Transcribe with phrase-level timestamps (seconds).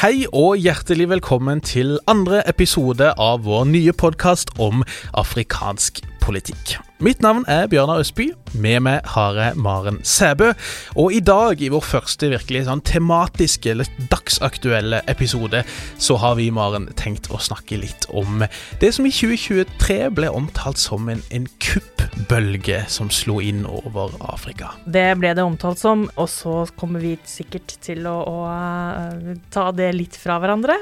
[0.00, 4.80] Hei og hjertelig velkommen til andre episode av vår nye podkast om
[5.12, 6.78] afrikansk politikk.
[7.00, 8.26] Mitt navn er Bjørnar Østby.
[8.60, 10.50] Med meg har jeg Maren Sæbø.
[11.00, 15.62] Og i dag, i vår første virkelig sånn tematiske eller dagsaktuelle episode,
[15.96, 18.44] så har vi, Maren, tenkt å snakke litt om
[18.82, 24.74] det som i 2023 ble omtalt som en, en kuppbølge som slo inn over Afrika.
[24.84, 29.70] Det ble det omtalt som, og så kommer vi sikkert til å, å uh, ta
[29.72, 30.76] det litt fra hverandre.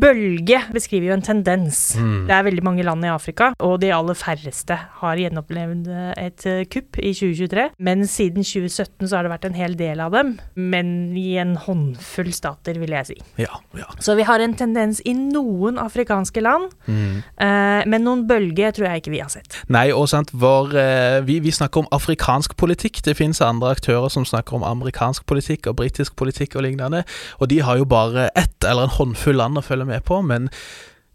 [0.00, 1.90] Bølge beskriver jo en tendens.
[2.00, 2.24] Mm.
[2.24, 6.64] Det er veldig mange land i Afrika, og de aller færreste har gjenopplevd et eh,
[6.70, 7.68] kupp i 2023.
[7.78, 11.56] Men siden 2017 så har det vært en hel del av dem, men i en
[11.64, 13.16] håndfull stater, vil jeg si.
[13.42, 13.88] Ja, ja.
[14.04, 17.22] Så vi har en tendens i noen afrikanske land, Mm.
[17.40, 19.58] eh, men noen bølge tror jeg ikke vi har sett.
[19.68, 23.02] Nei, og sant, vår, eh, vi, vi snakker om afrikansk politikk.
[23.04, 27.04] Det finnes andre aktører som snakker om amerikansk politikk og britisk politikk og lignende.
[27.40, 30.48] Og de har jo bare ett eller en håndfull land å følge med på, men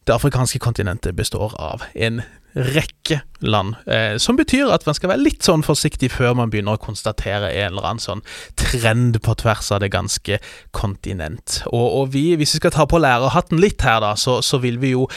[0.07, 2.21] det afrikanske kontinentet består av en
[2.53, 3.75] rekke land.
[3.89, 7.49] Eh, som betyr at man skal være litt sånn forsiktig før man begynner å konstatere
[7.51, 8.23] en eller annen sånn
[8.59, 10.39] trend på tvers av det ganske
[10.75, 11.61] kontinent.
[11.71, 14.79] Og, og vi, hvis vi skal ta på lærerhatten litt her, da, så, så vil
[14.83, 15.07] vi jo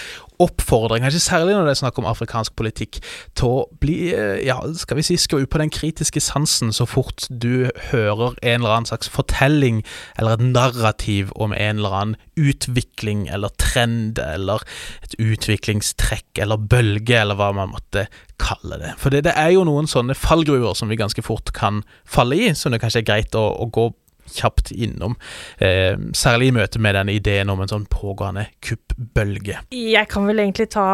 [0.42, 3.00] oppfordre, kanskje særlig når det er snakk om afrikansk politikk,
[3.38, 7.26] til å bli, eh, ja, skal vi si, skru på den kritiske sansen så fort
[7.30, 9.82] du hører en eller annen slags fortelling
[10.18, 14.64] eller et narrativ om en eller annen utvikling eller trend eller
[15.04, 18.06] et utviklingstrekk eller bølge eller hva man måtte
[18.42, 18.94] kalle det.
[19.00, 22.50] For det, det er jo noen sånne fallgruver som vi ganske fort kan falle i,
[22.54, 23.90] som det kanskje er greit å, å gå
[24.32, 25.16] kjapt innom.
[25.58, 29.58] Eh, særlig i møte med den ideen om en sånn pågående kuppbølge.
[29.72, 30.86] Jeg kan vel egentlig ta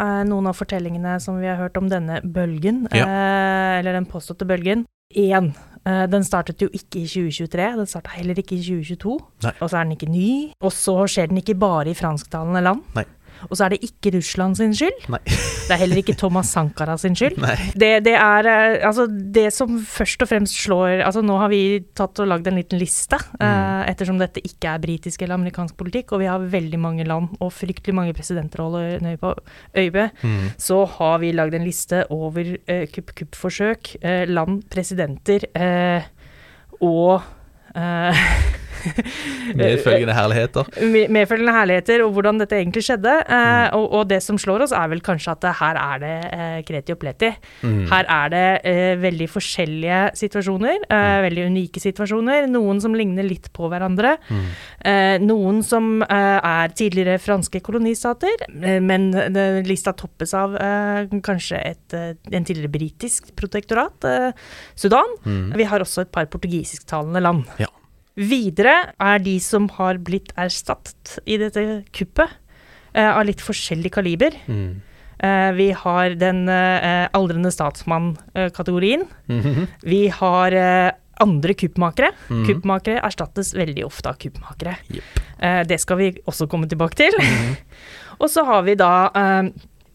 [0.00, 3.04] eh, noen av fortellingene som vi har hørt om denne bølgen, Ja.
[3.06, 4.86] eh, eller den påståtte bølgen.
[5.16, 5.52] Én.
[5.86, 9.18] Eh, den startet jo ikke i 2023, den starta heller ikke i 2022.
[9.42, 9.52] Nei.
[9.60, 10.52] Og så er den ikke ny.
[10.62, 12.82] Og så skjer den ikke bare i fransktalende land.
[12.94, 13.04] Nei.
[13.48, 15.06] Og så er det ikke Russland sin skyld.
[15.12, 15.20] Nei.
[15.70, 17.36] Det er heller ikke Thomas Sankara sin skyld.
[17.78, 21.60] Det, det er eh, altså det som først og fremst slår Altså nå har vi
[21.94, 23.44] tatt og lagd en liten liste, Mm.
[23.46, 27.30] eh, ettersom dette ikke er britisk eller amerikansk politikk, og vi har veldig mange land
[27.40, 29.30] og fryktelig mange presidenter å holde på
[29.78, 30.50] øye Mm.
[30.58, 36.02] så har vi lagd en liste over eh, kupp-kupp-forsøk, eh, land, presidenter eh,
[36.82, 37.22] og
[37.76, 38.24] eh,
[39.60, 40.68] Medfølgende herligheter.
[41.10, 43.14] medfølgende herligheter og hvordan dette egentlig skjedde.
[43.26, 46.58] Eh, og, og det som slår oss, er vel kanskje at her er det eh,
[46.68, 47.30] kreti og pleti.
[47.64, 47.80] Mm.
[47.90, 52.48] Her er det eh, veldig forskjellige situasjoner, eh, veldig unike situasjoner.
[52.50, 54.16] Noen som ligner litt på hverandre.
[54.30, 61.04] Eh, noen som eh, er tidligere franske kolonistater, eh, men det- lista toppes av eh,
[61.24, 64.30] kanskje et, eh, en tidligere britisk protektorat, eh,
[64.78, 65.16] Sudan.
[65.56, 67.44] Vi har også et par portugisisktalende land.
[67.60, 67.68] Ja.
[68.20, 72.28] Videre er de som har blitt erstattet i dette kuppet,
[72.92, 74.36] eh, av litt forskjellig kaliber.
[74.46, 74.82] Mm.
[75.20, 79.06] Eh, vi har den eh, aldrende statsmann-kategorien.
[79.84, 80.90] Vi har eh,
[81.20, 82.12] andre kuppmakere.
[82.28, 82.44] Mhm.
[82.48, 84.76] Kuppmakere erstattes veldig ofte av kuppmakere.
[84.92, 85.20] Yep.
[85.40, 87.16] Eh, det skal vi også komme tilbake til.
[88.20, 89.50] Og så har vi da eh,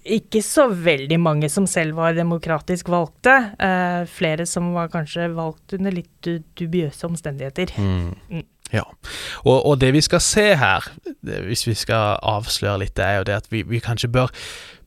[0.06, 3.34] ikke så veldig mange som selv var demokratisk valgte.
[3.58, 7.74] Eh, flere som var kanskje valgt under litt dubiøse omstendigheter.
[7.80, 8.46] Mm.
[8.76, 8.86] Ja.
[9.46, 10.88] Og, og det vi skal se her,
[11.22, 14.34] hvis vi skal avsløre litt, det er jo det at vi, vi kanskje bør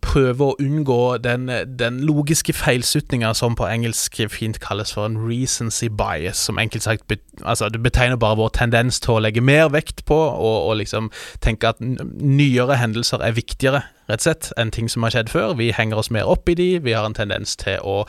[0.05, 1.49] prøve å unngå den,
[1.79, 7.07] den logiske feilslutninga som på engelsk fint kalles for en recency bias, som enkelt sagt
[7.11, 10.79] bet, altså det betegner bare vår tendens til å legge mer vekt på og, og
[10.83, 11.11] liksom
[11.45, 15.57] tenke at nyere hendelser er viktigere, rett og slett, enn ting som har skjedd før.
[15.59, 18.05] Vi henger oss mer opp i de, vi har en tendens til å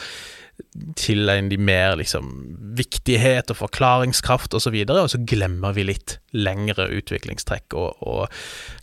[1.00, 2.30] tilegne de mer liksom
[2.78, 8.04] viktighet og forklaringskraft osv., og, så videre, og så glemmer vi litt lengre utviklingstrekk og,
[8.06, 8.28] og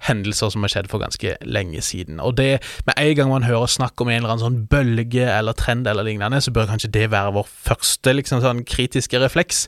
[0.09, 2.19] hendelser som har skjedd for ganske lenge siden.
[2.23, 5.57] Og det, med en gang man hører snakk om en eller annen sånn bølge eller
[5.59, 9.67] trend eller lignende, så bør kanskje det være vår første liksom sånn kritiske refleks.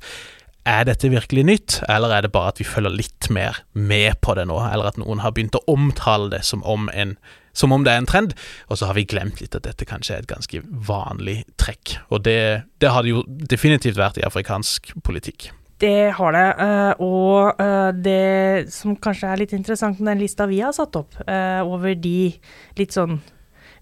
[0.68, 4.34] Er dette virkelig nytt, eller er det bare at vi følger litt mer med på
[4.36, 7.14] det nå, eller at noen har begynt å omtale det som om, en,
[7.58, 8.34] som om det er en trend,
[8.70, 11.96] og så har vi glemt litt at dette kanskje er et ganske vanlig trekk.
[12.14, 12.38] Og det,
[12.78, 15.50] det har det jo definitivt vært i afrikansk politikk.
[15.78, 16.46] Det har det.
[16.58, 20.96] eh, og eh, det som kanskje er litt interessant med den lista vi har satt
[20.98, 22.32] opp, eh, over de
[22.80, 23.20] litt sånn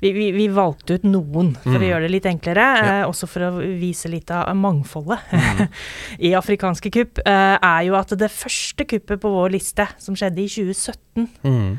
[0.03, 1.87] vi, vi, vi valgte ut noen for å Mm.
[1.89, 2.91] gjøre det litt enklere, Ja.
[3.01, 5.25] eh, også for å vise litt av mangfoldet
[6.29, 10.45] i afrikanske kupp, eh, er jo at det første kuppet på vår liste, som skjedde
[10.45, 11.79] i 2017, Mm.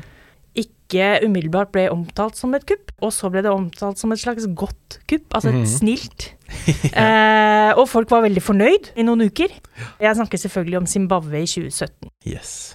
[0.88, 4.46] Ikke umiddelbart ble omtalt som et kupp, og så ble det omtalt som et slags
[4.56, 5.66] godt kupp, altså et Mhm.
[5.66, 6.32] snilt.
[6.96, 9.52] eh, og folk var veldig fornøyd i noen uker.
[10.00, 12.08] Jeg snakker selvfølgelig om Zimbabwe i 2017.
[12.26, 12.74] Yes.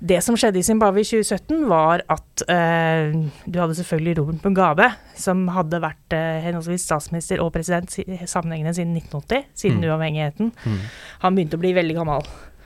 [0.00, 3.12] Det som skjedde i Zimbabwe i 2017, var at eh,
[3.50, 8.74] du hadde selvfølgelig Robert Mugabe, som hadde vært eh, henholdsvis statsminister og president si- sammenhengende
[8.74, 9.88] siden 1980, siden Mm.
[9.90, 10.52] uavhengigheten.
[10.64, 10.78] Mm.
[11.24, 12.22] Han begynte å bli veldig gammel.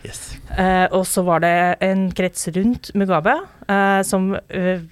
[0.06, 0.34] Yes.
[0.58, 1.54] Eh, og så var det
[1.84, 3.36] en krets rundt Mugabe,
[3.70, 4.82] eh, som eh,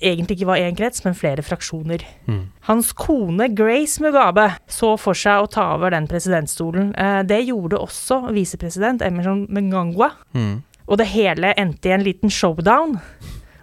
[0.00, 2.04] egentlig ikke var én krets, men flere fraksjoner.
[2.26, 2.42] Mm.
[2.68, 6.92] Hans kone Grace Mugabe så for seg å ta over den presidentstolen.
[6.98, 10.12] Eh, det gjorde også visepresident Emerson Mngangwa.
[10.36, 10.62] Mm.
[10.86, 12.98] Og det hele endte i en liten showdown,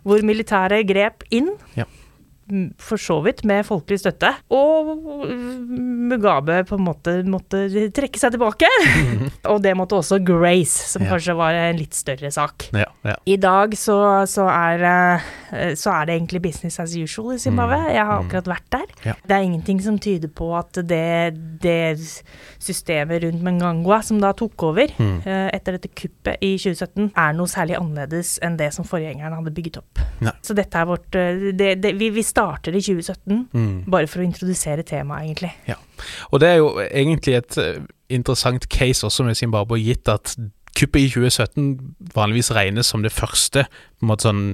[0.03, 1.53] hvor militæret grep inn.
[1.77, 1.85] Ja.
[2.81, 4.29] For så vidt med folkelig støtte.
[4.53, 4.91] Og
[6.09, 7.63] Mugabe på en måte måtte
[7.95, 8.67] trekke seg tilbake.
[9.51, 11.09] og det måtte også Grace, som Ja.
[11.13, 12.67] kanskje var en litt større sak.
[12.73, 13.15] Ja, ja.
[13.25, 13.97] I dag så,
[14.29, 14.83] så, er,
[15.51, 17.79] eh, så er det egentlig business as usual i Zimbabwe.
[17.79, 18.27] Mm, Jeg har mm.
[18.27, 19.15] akkurat vært der.
[19.25, 21.97] Det er ingenting som tyder på at det, det
[22.63, 25.21] systemet rundt Mngangwa, som da tok over Mm.
[25.25, 29.77] etter dette kuppet i 2017, er noe særlig annerledes enn det som forgjengeren hadde bygget
[29.81, 29.99] opp.
[30.43, 32.42] Så dette er vårt eh, det, det, vi, vi starter
[32.77, 33.83] i 2017, Mm.
[33.91, 35.51] bare for å introdusere temaet, egentlig.
[35.67, 35.75] Ja.
[36.31, 40.35] Og det er jo egentlig et eh, interessant case også med Zimbabwe, gitt at
[40.77, 44.45] kuppet i 2017 vanligvis regnes som det første på en måte sånn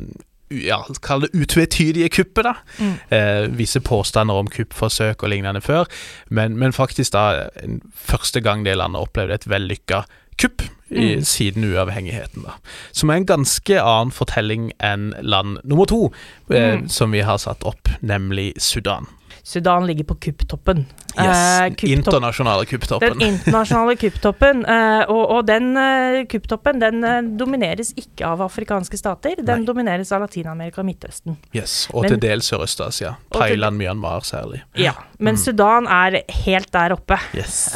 [0.49, 2.55] ja, Kall det utvetydige kuppet, da.
[2.79, 2.93] Mm.
[3.13, 5.85] Eh, visse påstander om kuppforsøk og lignende før,
[6.33, 7.49] men, men faktisk da
[7.93, 10.03] første gang det landet opplevde et vellykka
[10.39, 11.21] kupp i, Mm.
[11.27, 12.55] siden uavhengigheten, da.
[12.91, 16.11] Som er en ganske annen fortelling enn land nummer to,
[16.49, 16.89] eh, Mm.
[16.89, 19.05] som vi har satt opp, nemlig Sudan.
[19.43, 20.85] Sudan ligger på kupptoppen.
[21.17, 23.17] Yes, uh, internasjonale kupptoppen.
[23.17, 28.97] Den internasjonale kupptoppen, Uh, og, og den uh, kupptoppen den uh, domineres ikke av afrikanske
[28.99, 29.65] stater, den Nei.
[29.65, 31.37] domineres av Latin-Amerika og Midtøsten.
[31.55, 33.15] Yes, og Men- til dels Sørøst-Asia.
[33.33, 34.61] Thailand, til- Myanmar særlig.
[34.75, 35.37] Ja, Men Mm.
[35.43, 37.17] Sudan er helt der oppe.
[37.35, 37.69] Yes.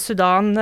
[0.00, 0.54] Sudan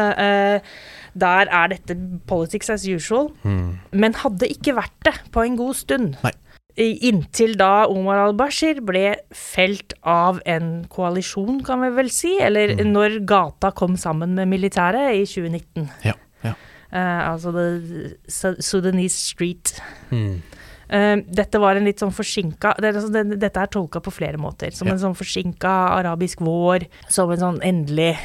[1.16, 1.94] Der er dette
[2.26, 3.78] politics as usual, Mm.
[3.92, 6.16] men hadde ikke vært det på en god stund.
[6.25, 6.33] Nei.
[6.76, 12.90] Inntil da Omar al-Bashir ble felt av en koalisjon, kan vi vel si, eller Mm.
[12.92, 15.88] når gata kom sammen med militæret i 2019.
[16.04, 16.54] Ja, ja.
[16.92, 19.80] Uh, altså The Sudanese Street.
[20.11, 20.42] Mm.
[20.92, 24.37] Uh, dette var en litt sånn forsinka det, altså, det, Dette er tolka på flere
[24.37, 24.73] måter.
[24.73, 24.94] Som Ja.
[24.94, 26.87] en sånn forsinka arabisk vår.
[27.09, 28.16] Som en sånn endelig,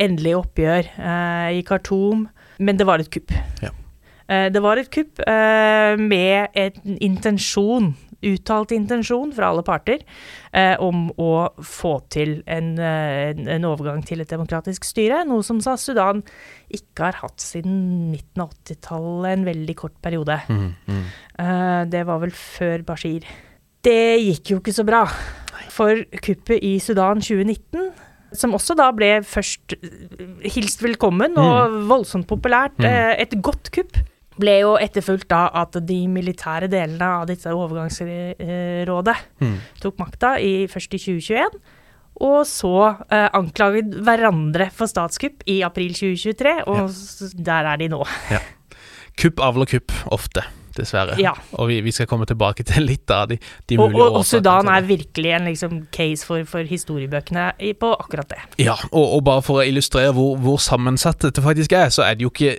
[0.00, 2.26] endelig oppgjør eh, i Khartoum.
[2.58, 3.32] Men det var et kupp.
[3.62, 3.70] Ja.
[4.28, 7.92] Eh, det var et kupp eh, med en intensjon,
[8.24, 10.00] uttalt intensjon fra alle parter,
[10.56, 15.24] eh, om å få til en, en- overgang til et demokratisk styre.
[15.28, 16.22] Noe som sa Sudan
[16.72, 20.38] ikke har hatt siden midten av 80-tallet, en veldig kort periode.
[20.48, 20.70] Mm.
[20.88, 21.02] Mm.
[21.44, 23.28] Eh, det var vel før Bashir.
[23.84, 25.04] Det gikk jo ikke så bra.
[25.74, 27.90] For kuppet i Sudan 2019,
[28.36, 32.84] som også da ble først eh, hilst velkommen og voldsomt populært, Mm.
[32.90, 33.96] eh, et godt kupp.
[34.34, 39.58] ble jo etterfulgt da at de militære delene av dette overgangsrådet Mm.
[39.80, 41.60] tok makta i, først i 2021.
[42.20, 47.28] Og så eh, anklaget hverandre for statskupp i april 2023, og ja.
[47.44, 48.02] der er de nå.
[49.18, 50.42] Kupp avler kupp, ofte,
[50.76, 51.16] dessverre.
[51.22, 51.32] Ja.
[51.56, 53.38] Og vi, vi skal komme tilbake til litt av de,
[53.70, 57.48] de mulige mulige og, og Sudan er virkelig en liksom, case for, for historiebøkene
[57.80, 58.42] på akkurat det.
[58.66, 62.18] Ja, og, og bare for å illustrere hvor, hvor sammensatt dette faktisk er, så er
[62.18, 62.58] det jo ikke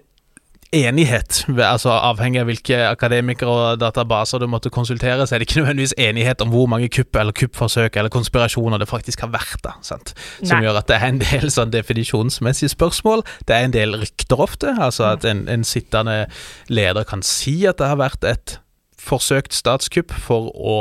[0.76, 1.44] enighet.
[1.56, 5.96] Altså Avhengig av hvilke akademikere og databaser du måtte konsultere, så er det ikke nødvendigvis
[6.02, 9.58] enighet om hvor mange kupp eller kuppforsøk eller konspirasjoner det faktisk har vært.
[9.64, 10.14] da, sant?
[10.42, 10.66] Som Nei.
[10.68, 13.26] gjør at det er en del sånn definisjonsmessige spørsmål.
[13.48, 14.76] Det er en del rykter ofte.
[14.80, 16.26] altså At en, en sittende
[16.68, 18.60] leder kan si at det har vært et
[19.00, 20.78] forsøkt statskupp for å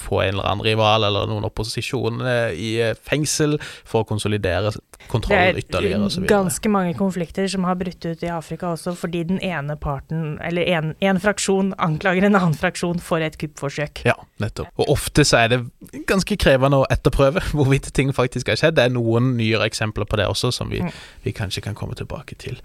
[0.00, 4.72] få en eller annen rival eller noen opposisjon eh, i eh, fengsel for å konsolidere
[5.10, 6.08] kontrollen ytterligere.
[6.12, 9.76] Det er ganske mange konflikter som har brutt ut i Afrika også fordi den ene
[9.80, 14.02] parten, eller en, en fraksjon, anklager en annen fraksjon for et kuppforsøk.
[14.08, 14.68] Ja, nettopp.
[14.80, 15.60] Og ofte så er det
[16.08, 18.76] ganske krevende å etterprøve hvorvidt ting faktisk har skjedd.
[18.78, 20.92] Det er noen nyere eksempler på det også, som vi, Mm.
[21.24, 22.56] vi kanskje kan komme tilbake til.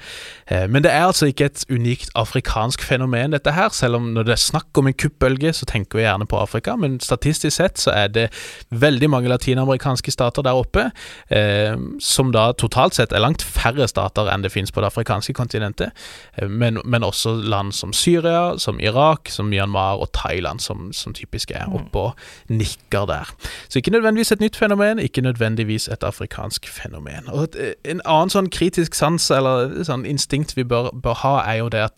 [0.48, 3.70] Eh, men det er altså ikke et unikt afrikansk fenomen, dette her.
[3.76, 6.76] Selv om når det er snakk om en kuppbølge, så tenker vi gjerne på Afrika.
[6.80, 8.30] Men statistisk sett så er det
[8.70, 10.92] veldig mange latinamerikanske stater der oppe,
[11.30, 15.34] eh, som da totalt sett er langt færre stater enn det finnes på det afrikanske
[15.34, 15.92] kontinentet.
[16.38, 21.14] Eh, Men, men også land som Syria, som Irak, som Myanmar og Thailand, som, som
[21.14, 22.14] typisk er oppe og
[22.50, 23.34] nikker der.
[23.70, 27.30] Så ikke nødvendigvis et nytt fenomen, ikke nødvendigvis et afrikansk fenomen.
[27.30, 31.56] Og et, En annen sånn kritisk sans eller sånn instinkt vi bør, bør ha, er
[31.64, 31.94] jo det at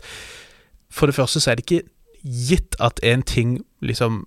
[0.90, 1.90] for det første så er det ikke
[2.28, 4.26] gitt at en ting liksom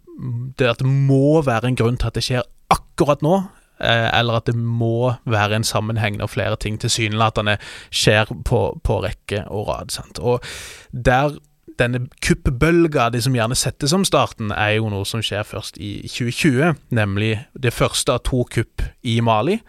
[0.59, 3.37] det At det må være en grunn til at det skjer akkurat nå.
[3.81, 7.57] eh, Eller at det må være en sammenheng når flere ting tilsynelatende
[7.91, 9.91] skjer på, på rekke og rad.
[9.91, 10.19] Sant?
[10.19, 10.45] Og
[10.93, 11.39] der
[11.81, 16.03] denne kuppbølga, det som gjerne settes som starten, er jo noe som skjer først i
[16.05, 16.75] 2020.
[16.93, 19.61] Nemlig det første av to kupp i Mali.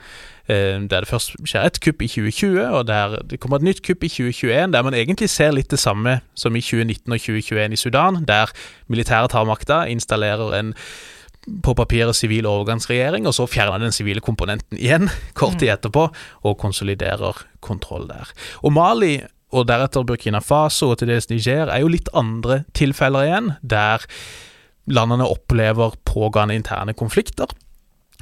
[0.48, 3.82] Eh, Der det først skjer et kupp i 2020, og der det kommer et nytt
[3.86, 4.72] kupp i 2021.
[4.74, 8.52] Der man egentlig ser litt det samme som i 2019 og 2021 i Sudan, der
[8.88, 10.76] militæret tar makta, installerer en
[11.66, 16.08] på papiret sivil overgangsregjering, og så fjerner den sivile komponenten igjen kort tid etterpå,
[16.44, 18.30] og konsoliderer kontroll der.
[18.62, 19.16] Og Mali,
[19.52, 24.06] og deretter Burkina Faso og til dels Niger, er jo litt andre tilfeller igjen, der
[24.92, 27.52] landene opplever pågående interne konflikter.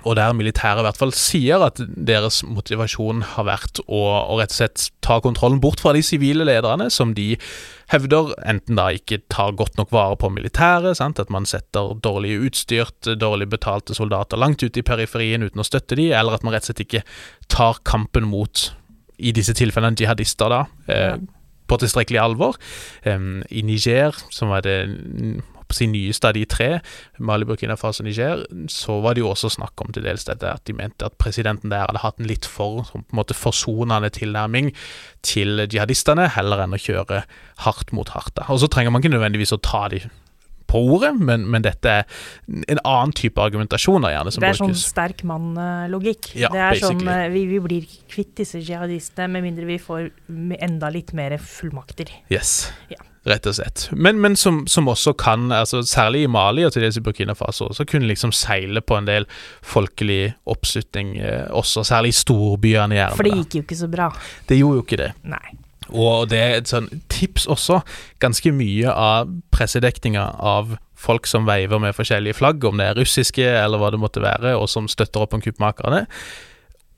[0.08, 4.00] Og der militæret i hvert fall sier at deres motivasjon har vært å,
[4.32, 7.34] å rett og slett ta kontrollen bort fra de sivile lederne, som de
[7.92, 11.20] hevder enten da ikke tar godt nok vare på militæret, sant?
[11.20, 15.98] at man setter dårlig utstyrt, dårlig betalte soldater langt ute i periferien uten å støtte
[16.00, 17.04] de, eller at man rett og slett ikke
[17.52, 18.70] tar kampen mot,
[19.20, 20.64] i disse tilfellene, jihadister, da.
[20.88, 21.18] Eh,
[21.70, 22.58] på tilstrekkelig alvor.
[23.06, 24.78] Em, I Niger, som var det
[25.76, 26.70] sin nyeste av de tre,
[27.20, 30.50] Mali, Burkina Faso og Niger, så var det jo også snakk om til dels dette
[30.50, 33.38] at de mente at presidenten der hadde hatt en litt for sånn på en måte
[33.38, 34.72] forsonende tilnærming
[35.26, 37.24] til jihadistene, heller enn å kjøre
[37.66, 38.34] hardt mot hardt.
[38.40, 38.48] da.
[38.50, 40.02] Og så trenger man ikke nødvendigvis å ta de
[40.70, 42.04] på ordet, men, men dette er
[42.70, 44.84] en annen type argumentasjon da, gjerne som Det er sånn brukes.
[44.92, 46.28] sterk mann-logikk.
[46.38, 47.24] Ja, det er sånn basically.
[47.26, 50.12] sånn vi, vi blir kvitt disse jihadistene med mindre vi får
[50.62, 52.14] enda litt mer fullmakter.
[52.30, 53.02] Yes, Ja.
[53.30, 53.86] Rett og slett.
[53.94, 57.36] Men, men som, som også kan, altså særlig i Mali og til dels i Burkina
[57.38, 59.30] Faso, så kunne liksom seile på en del
[59.66, 63.18] folkelig oppslutning eh, også, særlig i storbyene gjerne.
[63.18, 64.12] For det gikk jo ikke så bra.
[64.50, 65.12] det gjorde jo ikke det.
[65.30, 65.58] Nei.
[65.90, 67.80] Og det er et sånn tips også.
[68.22, 73.46] Ganske mye av pressedekninga av folk som veiver med forskjellige flagg, om det er russiske
[73.46, 76.04] eller hva det måtte være, og som støtter opp om kuppmakerne,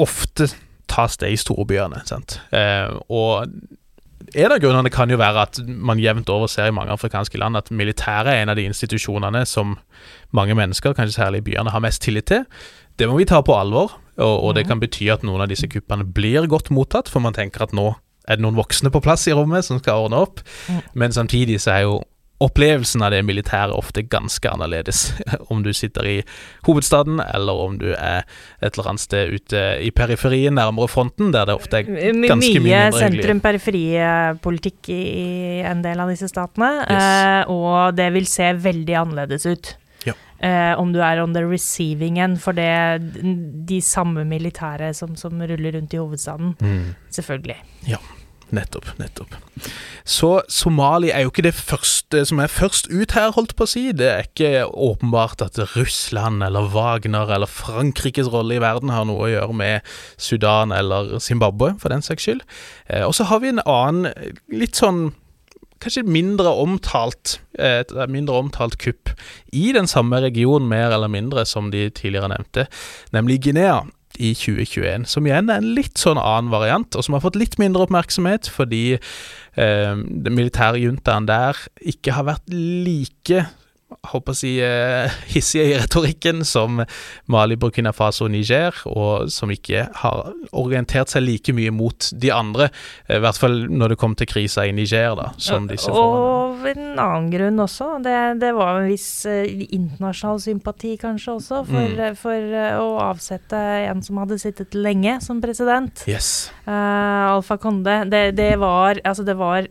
[0.01, 0.49] ofte
[0.91, 2.01] tas det i storbyene.
[2.09, 2.39] sant?
[2.51, 3.53] Eh, og
[4.35, 7.59] en av grunnene kan jo være at man jevnt over ser i mange afrikanske land
[7.59, 9.75] at militæret er en av de institusjonene som
[10.35, 12.45] mange mennesker, kanskje særlig i byene, har mest tillit til.
[12.99, 15.67] Det må vi ta på alvor, og, og det kan bety at noen av disse
[15.71, 17.91] kuppene blir godt mottatt, for man tenker at nå
[18.29, 20.43] er det noen voksne på plass i rommet som skal ordne opp.
[20.93, 21.99] Men samtidig så er jo
[22.41, 25.11] opplevelsen av det militære ofte ganske annerledes.
[25.53, 26.15] Om du sitter i
[26.67, 28.23] hovedstaden, eller om du er
[28.61, 32.35] et eller annet sted ute i periferien, nærmere fronten, der det ofte er ganske mye
[32.41, 35.01] Mye mindre sentrum-periferi-politikk i
[35.67, 37.03] en del av disse statene, Yes.
[37.03, 39.75] eh, og det vil se veldig annerledes ut.
[40.07, 40.13] Ja.
[40.41, 42.71] Eh, om du er on the receiving end for det
[43.69, 46.55] de samme militære som, som ruller rundt i hovedstaden.
[46.61, 46.95] Mm.
[47.13, 47.59] Selvfølgelig.
[48.51, 49.35] Nettopp, nettopp.
[50.03, 53.71] Så Somali er jo ikke det første som er først ut her, holdt på å
[53.71, 53.83] si.
[53.95, 59.27] Det er ikke åpenbart at Russland eller Wagner eller Frankrikes rolle i verden har noe
[59.27, 62.45] å gjøre med Sudan eller Zimbabwe, for den saks skyld.
[62.89, 64.11] Eh, og så har vi en annen
[64.51, 65.11] litt sånn
[65.81, 69.15] kanskje mindre omtalt, et mindre omtalt kupp
[69.55, 72.67] i den samme regionen, mer eller mindre, som de tidligere nevnte,
[73.15, 73.81] nemlig Guinea
[74.21, 77.57] i 2021, som igjen er en litt sånn annen variant, og som har fått litt
[77.61, 83.47] mindre oppmerksomhet fordi eh, den militære juntaen der ikke har vært like
[84.11, 86.81] håper å si, eh, hissige i retorikken som
[87.31, 92.31] Mali, Burkina Faso og Niger, og som ikke har orientert seg like mye mot de
[92.33, 92.69] andre,
[93.07, 96.65] eh, i hvert fall når det kom til krisa i Niger, da, som disse Og
[96.71, 101.95] en annen grunn også, det, det var en viss uh, internasjonal sympati kanskje også, for,
[101.97, 102.19] mm.
[102.19, 103.57] for å avsette
[103.87, 106.03] en som hadde sittet lenge som president.
[106.09, 106.51] Yes.
[106.67, 108.03] Uh, Alfa Konde.
[108.11, 109.65] Det, det var Altså, det var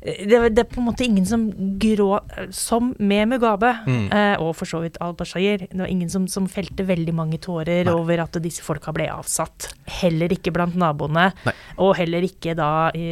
[0.00, 1.48] det, det, er på en måte ingen som
[1.82, 2.20] grå
[2.54, 4.04] Som med Mugabe, mm.
[4.14, 7.88] eh, og for så vidt al-Bashir, det var ingen som, som, felte veldig mange tårer
[7.88, 7.94] Nei.
[7.94, 9.72] over at disse folka ble avsatt.
[10.00, 11.56] Heller ikke blant naboene, Nei.
[11.82, 13.08] og heller ikke da i,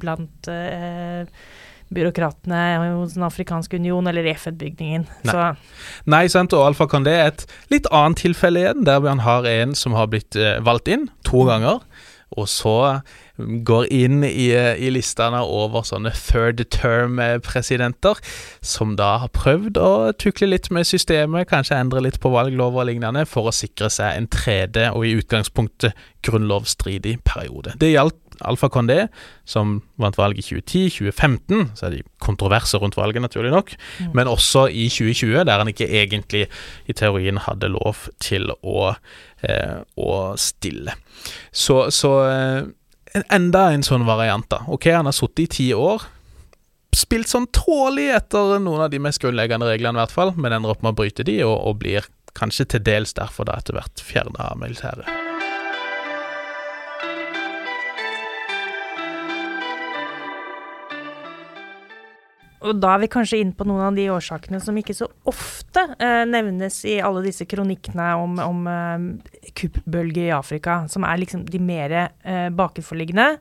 [0.00, 1.30] blant eh,
[1.94, 2.60] byråkratene
[2.96, 5.06] hos Den afrikanske union eller FN-bygningen.
[5.28, 5.50] Nei.
[6.10, 9.76] Nei, sant, og Alfa Kandé er et litt annet tilfelle igjen, der man har en
[9.78, 11.82] som har blitt eh, valgt inn to ganger
[12.34, 12.78] og så
[13.38, 18.20] går inn i, i listene over sånne third term-presidenter,
[18.62, 22.90] som da har prøvd å tukle litt med systemet, kanskje endre litt på valglover og
[22.92, 27.74] lignende, for å sikre seg en tredje og i utgangspunktet grunnlovsstridig periode.
[27.80, 29.06] Det gjaldt Alfa Condé,
[29.44, 34.14] som vant valget i 2010, 2015, så er det kontroverser rundt valget, naturlig nok, mm.
[34.16, 36.46] men også i 2020, der han ikke egentlig
[36.90, 38.94] i teorien hadde lov til å,
[39.46, 40.96] eh, å stille.
[41.52, 44.64] Så, så eh, enda en sånn variant, da.
[44.66, 46.08] Ok, han har sittet i ti år.
[46.94, 50.74] Spilt sånn tålelig etter noen av de mest grunnleggende reglene, i hvert fall, men ender
[50.74, 54.02] opp med å bryte de, og, og blir kanskje til dels derfor da etter hvert
[54.02, 55.23] fjerna av militæret.
[62.64, 65.82] Og da er vi kanskje inne på noen av de årsakene som ikke så ofte
[65.98, 71.44] eh, nevnes i alle disse kronikkene om, om eh, kuppbølger i Afrika, som er liksom
[71.50, 73.34] de mer eh, bakenforliggende.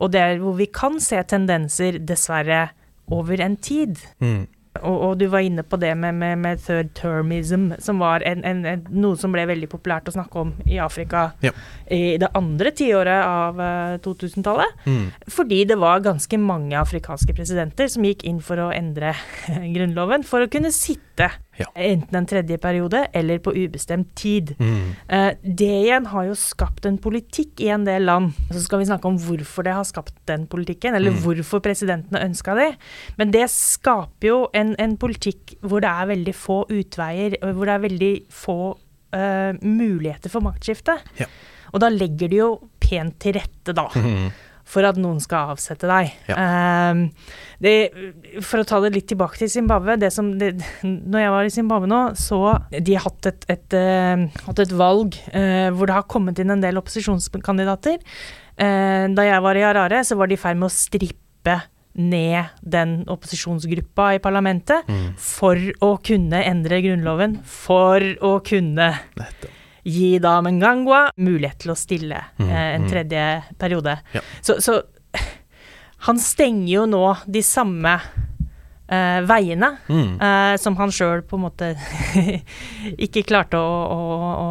[0.00, 2.68] Og det er hvor vi kan se tendenser, dessverre,
[3.10, 3.98] over en tid.
[4.22, 4.44] Mm.
[4.78, 8.44] Og, og, du var inne på det med, med, med third termism, som var en,
[8.46, 11.50] en, en, noe som ble veldig populært å snakke om i Afrika ja.
[11.90, 14.86] i det andre tiåret av uh, eh, 2000-tallet.
[14.86, 15.08] Mm.
[15.34, 19.16] Fordi det var ganske mange afrikanske presidenter som gikk inn for å endre
[19.74, 21.09] grunnloven for å kunne sitte
[21.60, 21.66] ja.
[21.74, 24.54] Enten en tredje periode eller på ubestemt tid.
[24.58, 24.94] Mm.
[25.10, 28.32] Uh, det igjen har jo skapt en politikk i en del land.
[28.48, 31.22] Så skal vi snakke om hvorfor det har skapt den politikken, eller mm.
[31.24, 32.70] hvorfor presidentene ønska det.
[33.20, 37.74] Men det skaper jo en, en, politikk hvor det er veldig få utveier, hvor det
[37.74, 40.96] er veldig få uh, muligheter for maktskifte.
[41.20, 41.28] Ja.
[41.70, 43.90] Og da legger de jo pent til rette, da.
[43.94, 44.30] Mm
[44.70, 46.12] for at noen skal avsette deg.
[46.30, 46.36] Ja.
[46.92, 47.06] Um,
[47.62, 47.74] det,
[48.46, 51.52] for å ta det litt tilbake til Zimbabwe det som, det, Når jeg var i
[51.52, 52.38] Zimbabwe nå, så
[52.72, 56.54] de har hatt et, et, uh, hatt et valg uh, hvor det har kommet inn
[56.54, 58.00] en del opposisjonskandidater.
[58.60, 61.60] Uh, da jeg var i Harare, så var de i ferd med å strippe
[62.00, 65.06] ned den opposisjonsgruppa i parlamentet mm.
[65.18, 71.78] for å kunne endre grunnloven, for å kunne Nettopp gi da Mengangwa mulighet til å
[71.78, 72.90] stille mm, eh, en mm.
[72.90, 73.26] tredje
[73.60, 73.96] periode.
[74.14, 74.24] Ja.
[74.40, 74.80] Så, så,
[76.06, 77.96] han stenger jo nå de samme
[78.88, 80.12] eh, veiene mm.
[80.20, 81.74] eh, som han sjøl på en måte
[83.06, 84.48] ikke klarte å, å,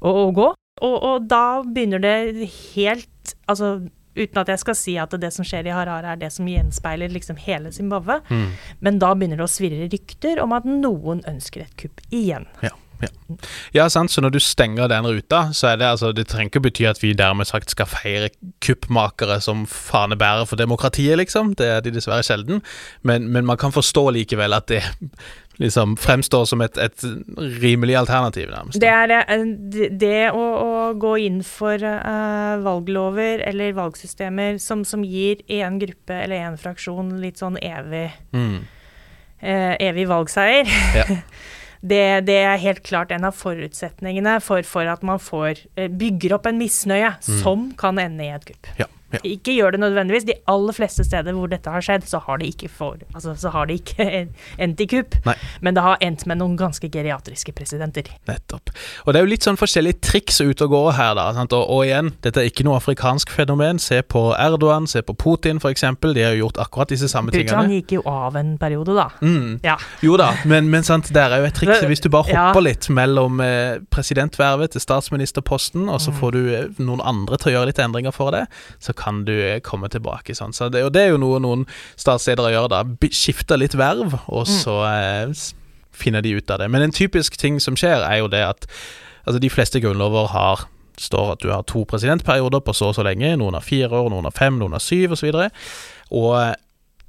[0.00, 0.52] å, å gå.
[0.82, 3.10] Og, og, da begynner det helt
[3.46, 3.76] Altså
[4.14, 7.10] uten at jeg skal si at det som skjer i Harare er det som gjenspeiler
[7.10, 8.44] liksom hele Zimbabwe, mm.
[8.84, 12.46] men da begynner det å svirre rykter om at noen ønsker et kupp igjen.
[12.62, 12.70] Ja.
[13.04, 13.36] Ja.
[13.74, 14.12] ja, sant.
[14.12, 17.02] Så når du stenger den ruta, så er det altså Det trenger ikke bety at
[17.02, 18.30] vi dermed sagt skal feire
[18.64, 21.54] kuppmakere som fanebærer for demokratiet, liksom.
[21.58, 22.62] Det er de dessverre sjelden.
[23.02, 24.82] Men, men man kan forstå likevel at det
[25.62, 27.04] liksom fremstår som et, et
[27.62, 28.80] rimelig alternativ, nærmest.
[28.80, 35.04] Det er det, det å, å, gå inn for uh, valglover eller valgsystemer som, som
[35.06, 38.56] gir én gruppe eller én fraksjon litt sånn evig mm.
[39.42, 40.70] uh, evig valgseier.
[40.98, 41.06] Ja.
[41.84, 46.38] Det, det, er helt klart en av forutsetningene for, for at man får, eh, bygger
[46.38, 47.40] opp en misnøye mm.
[47.42, 48.70] som kan ende i et kupp.
[48.80, 48.88] Ja.
[49.16, 49.22] Ja.
[49.34, 50.26] Ikke gjør det nødvendigvis.
[50.28, 53.52] De aller fleste steder hvor dette har skjedd, så har det ikke, for, altså, så
[53.54, 54.06] har det ikke
[54.64, 55.18] endt i kupp.
[55.26, 55.36] Nei.
[55.64, 58.08] Men det har endt med noen ganske geriatriske presidenter.
[58.28, 58.72] Nettopp.
[59.04, 61.28] Og det er jo litt sånn forskjellige triks ute og går her, da.
[61.44, 63.80] Og, og, igjen, dette er ikke noe afrikansk fenomen.
[63.82, 65.86] Se på Erdogan, se på Putin f.eks.
[66.04, 67.64] De har jo gjort akkurat disse samme Putin tingene.
[67.64, 69.08] Putin gikk jo av en periode, da.
[69.24, 69.60] Mm.
[69.64, 69.76] Ja.
[70.04, 71.84] Jo da, men, men sant, det er jo et triks.
[71.90, 72.66] Hvis du bare hopper ja.
[72.68, 76.18] litt mellom eh, presidentvervet til statsministerposten, og så mm.
[76.20, 78.44] får du eh, noen andre til å gjøre litt endringer for det,
[78.82, 80.36] så kan kan du eh, komme tilbake.
[80.36, 80.56] Sånn.
[80.56, 81.64] Så det, og det er jo noe noen
[82.00, 82.82] statsledere gjør, da.
[83.12, 85.34] Skifter litt verv, og så mm.
[85.94, 86.70] finner de ut av det.
[86.72, 88.68] Men en typisk ting som skjer, er jo det at
[89.24, 90.68] altså, de fleste grunnlover har
[91.00, 93.34] står at du har to presidentperioder på så og så lenge.
[93.40, 95.30] Noen har fire år, noen har fem, noen har syv osv.
[95.32, 95.64] Og,
[96.14, 96.52] og eh,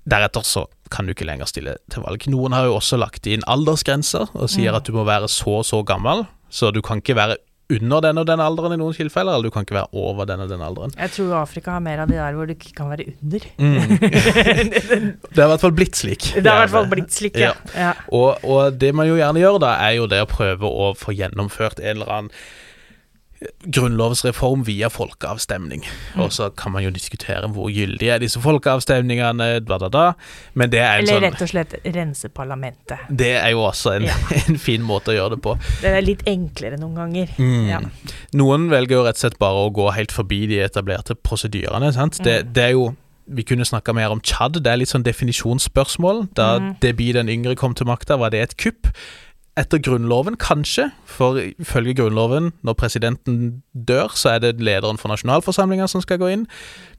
[0.10, 2.25] deretter så kan du ikke lenger stille til valg.
[2.31, 4.77] Noen har jo også lagt inn aldersgrenser og sier Mm.
[4.77, 7.38] at du må være så og så gammel, så du kan ikke være
[7.73, 10.43] under den og den alderen i noen tilfeller, eller du kan ikke være over den
[10.43, 10.91] og den alderen.
[10.99, 13.47] Jeg tror Afrika har mer av de der hvor du ikke kan være under.
[15.36, 16.30] Det har i hvert fall blitt slik.
[16.36, 17.56] Det har i hvert fall blitt slik, ja.
[17.73, 17.95] ja.
[18.13, 21.15] Og, og det man jo gjerne gjør da, er jo det å prøve å få
[21.17, 22.32] gjennomført en eller annen
[23.67, 25.83] grunnlovsreform via folkeavstemning.
[26.15, 26.21] Mm.
[26.23, 30.05] Og så kan man jo diskutere hvor gyldige er disse folkeavstemningene, da, da, da.
[30.53, 33.05] Men det er en Eller sånn rett og slett rense parlamentet.
[33.09, 34.15] Det er jo også en, Ja.
[34.47, 35.55] en fin måte å gjøre det på.
[35.81, 37.33] Det er litt enklere noen ganger.
[37.37, 37.65] Mm.
[37.69, 37.81] Ja.
[38.39, 41.91] Noen velger jo rett og slett bare å gå helt forbi de etablerte prosedyrene.
[41.95, 42.21] Sant?
[42.23, 42.53] Det, Mm.
[42.53, 42.95] det er jo
[43.27, 44.59] vi kunne snakka mer om Tsjad.
[44.61, 46.27] Det er litt sånn definisjonsspørsmål.
[46.37, 46.75] Da Mm.
[46.79, 48.87] Deby den yngre kom til makta, var det et kupp?
[49.55, 50.89] Etter Grunnloven, kanskje.
[51.07, 56.27] For ifølge Grunnloven, når presidenten dør, så er det lederen for nasjonalforsamlinga som skal gå
[56.33, 56.43] inn.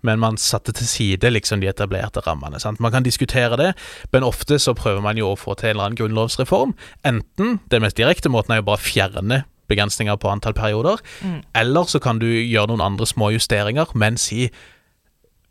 [0.07, 2.57] Men man satte til side liksom de etablerte rammene.
[2.63, 2.81] Sant?
[2.81, 3.75] Man kan diskutere det,
[4.13, 6.73] men ofte så prøver man jo å få til en eller annen grunnlovsreform.
[7.05, 11.43] Enten den mest direkte måten er jo bare å fjerne begrensninger på antall perioder, Mm.
[11.55, 14.49] eller så kan du gjøre noen andre små justeringer, men si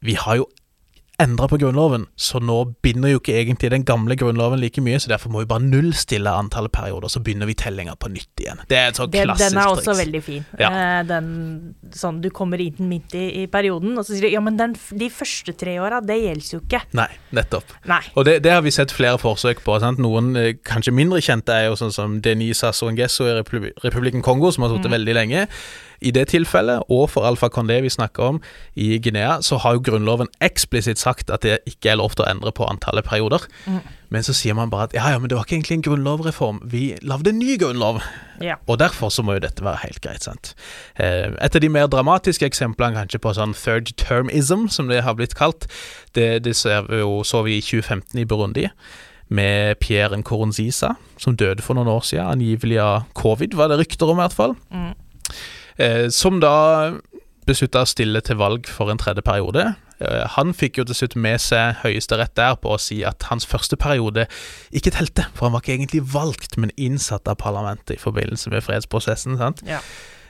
[0.01, 0.45] vi har jo
[1.21, 5.11] endra på Grunnloven, så nå binder jo ikke egentlig den gamle Grunnloven like mye, så
[5.11, 8.61] derfor må vi bare nullstille antallet perioder, så begynner vi tellinga på nytt igjen.
[8.69, 9.53] Det er et sånt klassisk triks.
[9.53, 10.01] den er også triks.
[10.01, 10.45] veldig fin.
[10.59, 10.71] Ja.
[10.71, 11.29] Eh, den,
[11.95, 14.75] sånn, du kommer inn midt i, i perioden, og så sier du ja, men den,
[14.75, 16.83] de første tre åra, det gjelder jo ikke.
[16.99, 17.75] Nei, nettopp.
[17.89, 18.01] Nei.
[18.15, 19.79] Og det, det har vi sett flere forsøk på.
[19.83, 20.01] Sant?
[20.03, 24.51] Noen eh, kanskje mindre kjente er jo sånn som Denisa Songesso i Republi Republikken Kongo,
[24.51, 25.47] som har sittet veldig lenge.
[26.01, 28.41] I det tilfellet, og for Alfa Condé vi snakker om
[28.75, 32.29] i Guinea, så har jo Grunnloven eksplisitt sagt at det ikke er lov til å
[32.31, 33.45] endre på antallet perioder.
[34.09, 36.59] Men så sier man bare at ja, ja, men det var ikke egentlig en grunnlovreform,
[36.71, 38.01] vi lagde en ny grunnlov.
[38.43, 38.55] Ja.
[38.67, 40.53] Og derfor så må jo dette være helt greit, sant.
[40.99, 45.17] Eh, Et av de mer dramatiske eksemplene kanskje på sånn third termism, som det har
[45.17, 45.67] blitt kalt,
[46.15, 48.69] det, det ser vi jo, så vi i 2015 i Burundi.
[49.27, 54.11] Med Pierre Nkurunziza, som døde for noen år siden, angivelig av covid, var det rykter
[54.11, 54.53] om i hvert fall.
[54.69, 54.91] Mm.
[55.77, 56.55] Eh, som da
[57.45, 59.67] beslutta å stille til valg for en tredje periode.
[59.99, 63.47] Eh, han fikk jo til slutt med seg Høyesterett der på å si at hans
[63.47, 64.27] første periode
[64.75, 68.65] ikke telte, for han var ikke egentlig valgt, men innsatt av parlamentet i forbindelse med
[68.65, 69.37] fredsprosessen.
[69.39, 69.63] sant?
[69.67, 69.79] Ja.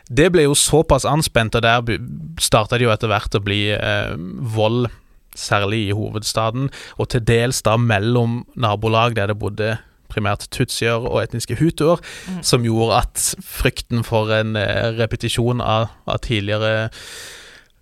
[0.05, 1.97] Det ble jo såpass anspent, og der
[2.37, 4.13] starta det jo etter hvert å bli eh,
[4.53, 4.91] vold,
[5.35, 9.73] særlig i hovedstaden, og til dels da mellom nabolag der det bodde
[10.15, 12.01] primært tutsier og etniske hutuer,
[12.45, 16.89] som gjorde at frykten for en eh, repetisjon av, av tidligere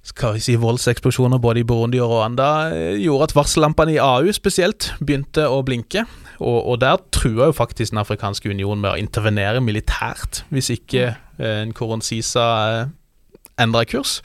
[0.03, 4.33] skal vi si voldseksplosjoner både i Burundi og Rwanda eh, gjorde at varsellampene i AU
[4.35, 6.03] spesielt begynte å blinke.
[6.43, 11.13] Og, og der trua jo faktisk Den afrikanske union med å intervenere militært hvis ikke
[11.13, 12.91] eh, en Koroncisa eh,
[13.63, 14.19] endra kurs.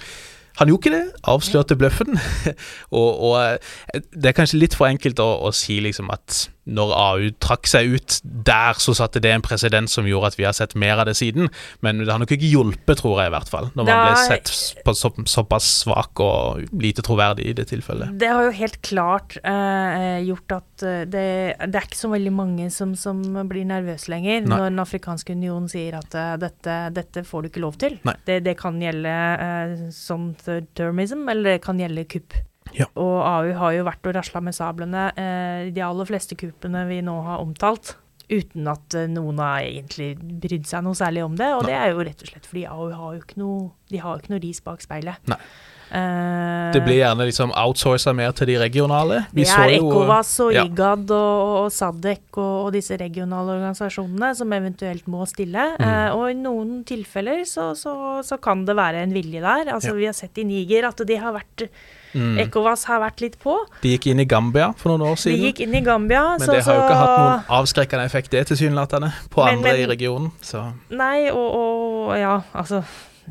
[0.59, 2.19] Han gjorde ikke det, avslørte bløffen.
[2.99, 6.93] og, og eh, det er kanskje litt for enkelt å, å si liksom at når
[6.95, 10.57] AU trakk seg ut der, så satte det en presedens som gjorde at vi har
[10.57, 11.49] sett mer av det siden.
[11.85, 14.83] Men det har nok ikke hjulpet, tror jeg i hvert fall, når man ble sett
[14.85, 18.15] på så, såpass svak og lite troverdig i det tilfellet.
[18.21, 21.27] Det har jo helt klart uh, gjort at eh, det,
[21.69, 24.51] det er ikke så veldig mange som, som blir nervøse lenger Nei.
[24.53, 27.99] når Den afrikanske union sier at uh, dette, dette får du ikke lov til.
[28.27, 32.37] Det, det kan gjelde uh, som third termism, eller det kan gjelde kupp.
[32.77, 32.87] Ja.
[33.01, 37.01] Og AU har jo vært og rasla med sablene eh, de aller fleste kuppene vi
[37.07, 37.95] nå har omtalt.
[38.29, 41.49] Uten at eh, noen har egentlig brydd seg noe særlig om det.
[41.57, 41.71] Og Nei.
[41.73, 44.23] det er jo rett og slett fordi AU har jo ikke noe, de har jo
[44.25, 45.17] ikke noe ris bak speilet.
[45.33, 45.41] Nei.
[45.89, 49.23] Eh, Det blir gjerne liksom outsourca mer til de regionale.
[49.33, 50.67] Vi det er Ekovas og ja.
[50.69, 55.65] IGAD og, og Sadek og, og disse regionale organisasjonene som eventuelt må stille.
[55.79, 55.87] Mm.
[55.89, 57.95] Eh, og i noen tilfeller så, så,
[58.27, 59.73] så kan det være en vilje der.
[59.73, 59.99] Altså Ja.
[59.99, 61.71] Vi har sett i Niger at de har vært
[62.15, 62.39] Mm.
[62.41, 63.57] Ekovas har vært litt på.
[63.83, 65.45] De gikk inn i Gambia for noen år De siden.
[65.49, 66.23] gikk inn i Gambia.
[66.39, 69.73] Men så, det har jo ikke hatt noen avskrekkende effekt, det tilsynelatende, på Men- andre
[69.73, 70.33] men- i regionen.
[70.43, 72.83] Så Nei, og, og ja, altså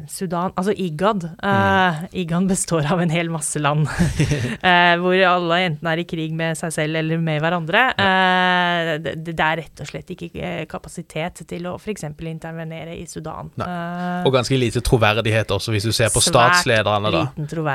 [0.08, 1.24] Sudan Altså IGAD.
[1.44, 6.34] Eh, IGAD består av en hel masse land uh, hvor alle enten er i krig
[6.38, 7.84] med seg selv eller med hverandre.
[7.98, 12.06] Uh, det, det er rett og slett ikke kapasitet til å f.eks.
[12.08, 13.52] intervenere i Sudan.
[13.58, 17.26] Og ganske lite troverdighet også, hvis du ser på statslederne, da.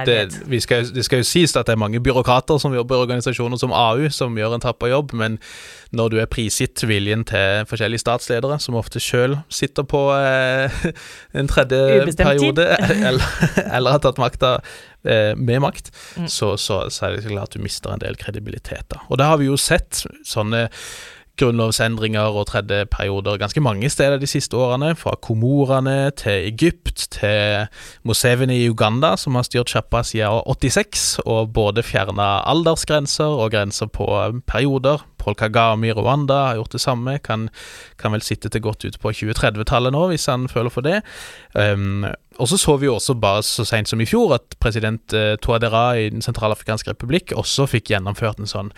[0.06, 0.18] Det,
[0.50, 3.60] vi skal, det skal jo sies at det er mange byråkrater som jobber i organisasjoner
[3.60, 5.38] som AU, som gjør en tapper jobb, men
[5.92, 10.06] når du er prisgitt viljen til forskjellige statsledere, som ofte sjøl sitter på
[11.38, 12.58] en tredje Ubestemt tid.
[13.08, 13.24] eller,
[13.64, 14.52] eller har tatt makta
[15.04, 15.92] eh, med makt,
[16.26, 18.86] så, så, så er det klart at du mister en del kredibilitet.
[18.92, 19.02] da.
[19.08, 20.68] Og det har vi jo sett sånne
[21.40, 24.94] grunnlovsendringer og tredje perioder ganske mange steder de siste årene.
[24.98, 27.66] Fra Komorene til Egypt til
[28.04, 33.86] Museveni i Uganda, som har styrt sjappa siden 86, og både fjerna aldersgrenser og grenser
[33.86, 34.08] på
[34.46, 35.06] perioder.
[35.22, 37.18] Paul Kagame i Rwanda har gjort det samme.
[37.18, 37.48] Kan,
[37.98, 41.00] kan vel sitte til godt ut på 2030-tallet nå, hvis han føler for det.
[41.54, 42.04] Um,
[42.40, 45.36] og så så vi jo også bare så seint som i fjor at president uh,
[45.42, 48.72] Touadera i Den sentralafrikanske republikk også fikk gjennomført en sånn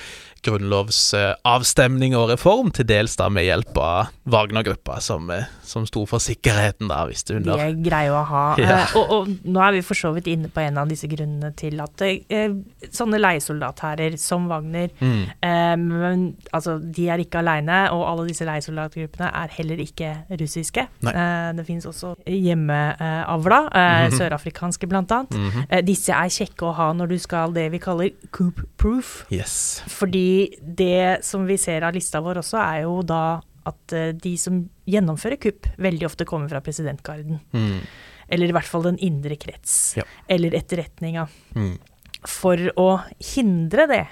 [0.44, 6.22] grunnlovsavstemning og reform, til dels da med hjelp av Wagner-gruppa, som, uh, som sto for
[6.22, 8.44] sikkerheten, da, hvis du under De er greie å ha.
[8.60, 8.78] Ja.
[8.84, 11.50] Eh, og, og nå er vi for så vidt inne på en av disse grunnene
[11.58, 12.54] til at eh,
[12.94, 15.24] sånne leiesoldathærer som Wagner Mm.
[15.42, 20.84] eh, men, altså, De er ikke aleine, og alle disse leiesoldatgruppene er heller ikke russiske.
[21.06, 21.12] Nei.
[21.14, 25.34] Eh, det finnes også hjemmeavla, eh, sørafrikanske blant annet.
[25.36, 25.66] Mhm.
[25.68, 29.12] Eh, disse er kjekke å ha når du skal det vi kaller coop proof.
[29.32, 29.82] Yes.
[29.88, 30.24] Fordi
[30.60, 33.24] det som vi ser av lista vår også, er jo da
[33.68, 37.40] at eh, de som gjennomfører kupp, veldig ofte kommer fra presidentgarden.
[37.54, 37.80] Mm.
[38.34, 39.94] Eller i hvert fall den indre krets.
[39.98, 40.04] Ja.
[40.28, 41.26] Eller etterretninga.
[41.56, 41.74] Mm.
[42.28, 42.88] For å
[43.34, 44.04] hindre det,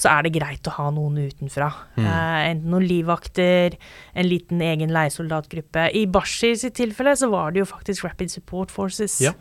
[0.00, 1.68] så er det greit å ha noen utenfra.
[1.98, 2.04] Mm.
[2.06, 3.76] Eh, enten noen livvakter,
[4.16, 5.90] en liten egen leiesoldatgruppe.
[6.00, 9.18] I Bashir sitt tilfelle så var det jo faktisk Rapid Support Forces.
[9.20, 9.34] Ja.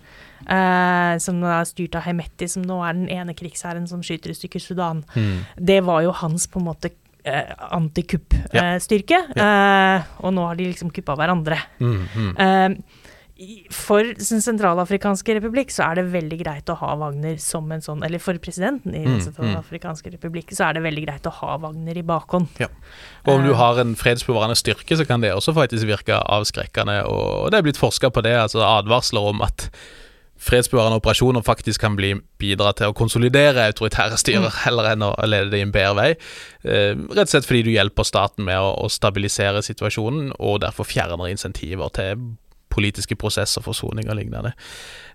[0.43, 4.37] eh, som er styrt av Hemeti, som nå er den ene krigsherren som skyter i
[4.37, 5.03] stykker Sudan.
[5.15, 5.45] Mm.
[5.71, 6.91] Det var jo hans på en måte
[7.23, 9.21] eh, antikuppstyrke.
[9.35, 11.59] Eh, og nå har de liksom kuppa hverandre.
[11.79, 12.75] Mm.
[13.39, 13.45] Mm.
[13.45, 17.81] Eh, for Den sentralafrikanske republikk så er det veldig greit å ha Wagner som en
[17.81, 21.31] sånn Eller for presidenten i Den Mm, sentralafrikanske republikk så er det veldig greit å
[21.31, 22.47] ha Wagner i bakhånd.
[22.59, 22.67] Ja.
[23.25, 27.05] Og om du har en fredsbevarende styrke, så kan det også faktisk virke avskrekkende.
[27.07, 29.69] Og det er blitt forska på det, altså advarsler om at
[30.39, 35.51] fredsbevarende operasjoner faktisk kan bli bidra til å konsolidere autoritære styrer, heller enn å lede
[35.51, 36.09] det i en bedre vei.
[36.63, 40.87] Eh, rett og slett fordi du hjelper staten med å, å stabilisere situasjonen, og derfor
[40.87, 42.29] fjerner insentiver til
[42.69, 44.53] politiske prosesser, forsoning og lignende.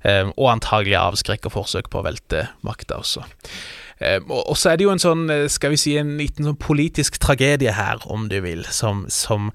[0.05, 3.25] Eh, og antagelig avskrekk og forsøk på å velte makta også.
[4.01, 6.49] Eh, og, og så er det jo en sånn, eh, skal vi si, en liten
[6.49, 9.53] sånn politisk tragedie her, om du vil, som, som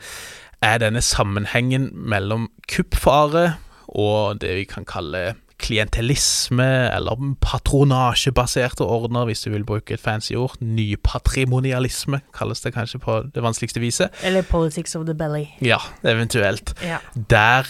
[0.66, 3.54] er denne sammenhengen mellom kuppfare
[3.90, 10.38] og det vi kan kalle klientellisme, eller patronasjebaserte ordner, hvis du vil bruke et fancy
[10.40, 10.56] ord.
[10.64, 14.16] Nypatrimonialisme, kalles det kanskje på det vanskeligste viset.
[14.24, 15.50] Eller politics of the belly.
[15.62, 16.74] Ja, eventuelt.
[16.84, 17.02] Ja.
[17.30, 17.68] Der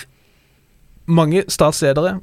[1.09, 2.19] mange statsledere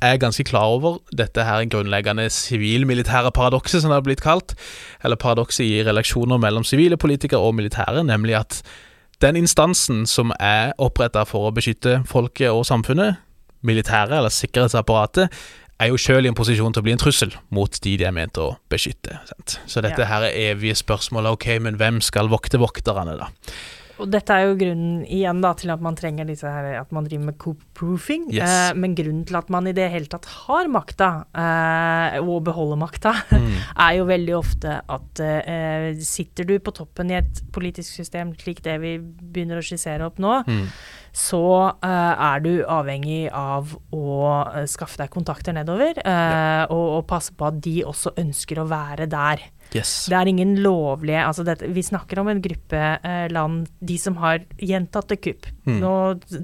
[0.00, 4.54] er ganske klar over dette her grunnleggende sivil-militære paradokset, som det har blitt kalt,
[5.04, 8.60] eller paradokset i relasjoner mellom sivile politikere og militære, nemlig at
[9.20, 13.20] den instansen som er oppretta for å beskytte folket og samfunnet,
[13.60, 15.28] militæret eller sikkerhetsapparatet,
[15.80, 18.14] er jo sjøl i en posisjon til å bli en trussel mot de de er
[18.16, 19.16] ment å beskytte.
[19.28, 19.58] Sant?
[19.68, 21.36] Så dette her er evige spørsmålet.
[21.36, 23.30] Ok, men hvem skal vokte vokterne, da?
[24.00, 27.04] Og dette er jo grunnen igjen da til at man trenger disse her, at man
[27.06, 28.28] driver med coop-proofing.
[28.32, 28.48] Yes.
[28.48, 32.80] Eh, men grunnen til at man i det hele tatt har makta, eh, og beholder
[32.80, 33.52] makta, Mm.
[33.86, 38.62] er jo veldig ofte at eh, sitter du på toppen i et politisk system slik
[38.64, 40.66] det vi begynner å skissere opp nå, Mm.
[41.12, 41.42] så
[41.82, 44.06] eh, er du avhengig av å
[44.54, 48.68] eh, skaffe deg kontakter nedover, eh, og, og passe på at de også ønsker å
[48.70, 49.42] være der.
[49.76, 50.06] Yes.
[50.10, 54.16] Det er ingen lovlige altså det, Vi snakker om en gruppe eh, land, de som
[54.18, 55.46] har gjentatte kupp.
[55.68, 55.80] Mm.
[55.82, 55.92] Nå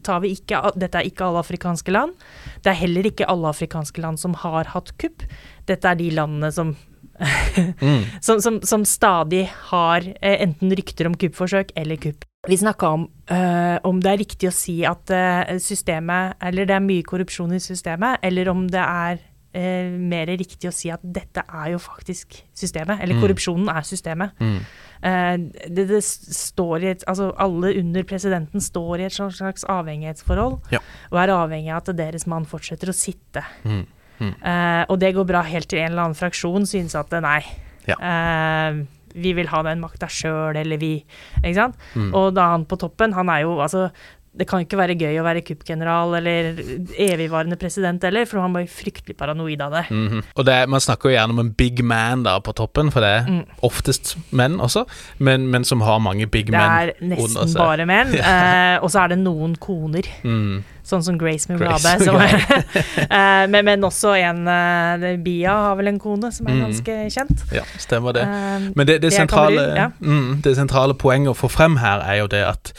[0.07, 2.15] tar vi ikke, Dette er ikke alle afrikanske land.
[2.63, 5.27] Det er heller ikke alle afrikanske land som har hatt kupp.
[5.67, 6.77] Dette er de landene som
[7.81, 8.03] Mm.
[8.21, 12.25] som, som, som stadig har eh, enten rykter om kuppforsøk eller kupp.
[12.49, 16.77] Vi snakka om øh, om det er riktig å si at øh, systemet Eller det
[16.77, 19.19] er mye korrupsjon i systemet, eller om det er
[19.57, 23.01] eh, mer riktig å si at dette er jo faktisk systemet.
[23.01, 23.23] Eller Mm.
[23.25, 24.31] korrupsjonen er systemet.
[24.39, 24.59] Mm.
[25.03, 25.37] Eh,
[25.73, 30.79] det, det står i et Altså alle under presidenten står i et slags avhengighetsforhold, Ja.
[31.13, 33.45] og er avhengig av at deres mann fortsetter å sitte.
[33.65, 33.87] Mm.
[34.21, 34.35] Mm.
[34.43, 37.43] Eh, og det går bra helt til en eller annen fraksjon synes at eh, nei,
[37.87, 37.97] Ja.
[38.01, 38.85] eh,
[39.17, 41.03] vi vil ha den makta sjøl, eller vi
[41.43, 41.77] Ikke sant?
[41.95, 42.11] Mm.
[42.15, 43.91] Og da han på toppen, han er jo altså
[44.37, 46.53] det kan ikke være gøy å være kuppgeneral eller
[47.01, 49.85] evigvarende president heller, for han blir fryktelig paranoid av det.
[49.91, 50.23] Mhm.
[50.37, 53.09] Og det, Man snakker jo gjerne om en big man da på toppen, for det
[53.09, 53.45] er Mm.
[53.63, 54.85] oftest menn også,
[55.19, 58.15] men, men som har mange big Det er under nesten bare menn.
[58.21, 60.63] eh, og så er det noen koner, Mm.
[60.85, 61.81] sånn som Grace Mugabe.
[61.83, 62.65] Grace som, Mugabe.
[63.11, 66.61] eh, men, men også en eh, Bia har vel en kone som er Mm.
[66.67, 67.43] ganske kjent.
[67.53, 68.23] Ja, stemmer det.
[68.23, 69.89] Eh, Men det, det, det sentrale, ja.
[70.01, 72.73] mm, det sentrale poenget å få frem her er jo det at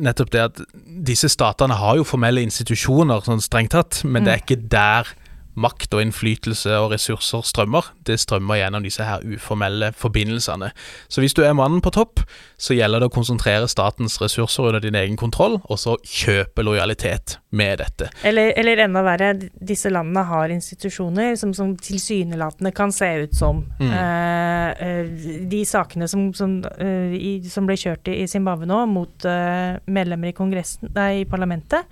[0.00, 0.60] Nettopp det at
[1.06, 4.46] disse statene har jo formelle institusjoner, sånn strengt tatt, men det er Mm.
[4.46, 5.10] ikke der
[5.54, 10.70] makt og innflytelse og ressurser strømmer, det strømmer gjennom disse her uformelle forbindelsene.
[11.12, 12.22] Så hvis du er mannen på topp,
[12.56, 17.36] så gjelder det å konsentrere statens ressurser under din egen kontroll, og så kjøpe lojalitet
[17.52, 18.08] med dette.
[18.24, 23.62] Eller, eller enda verre, disse landene har institusjoner som, som tilsynelatende kan se ut som
[23.80, 23.92] mm.
[23.92, 29.76] uh, De sakene som, som, uh, i, som, ble kjørt i Zimbabwe nå, mot uh,
[29.84, 30.64] medlemmer i,
[30.96, 31.88] nei, i parlamentet,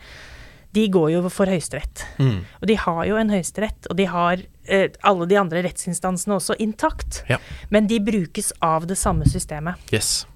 [0.77, 2.05] de går jo for Høyesterett.
[2.19, 2.41] Mm.
[2.61, 6.59] Og de har jo en høyesterett, og de har eh, alle de andre rettsinstansene også
[6.63, 7.25] intakt.
[7.31, 7.41] Ja.
[7.75, 9.81] Men de brukes av det samme systemet.
[9.95, 10.27] Yes.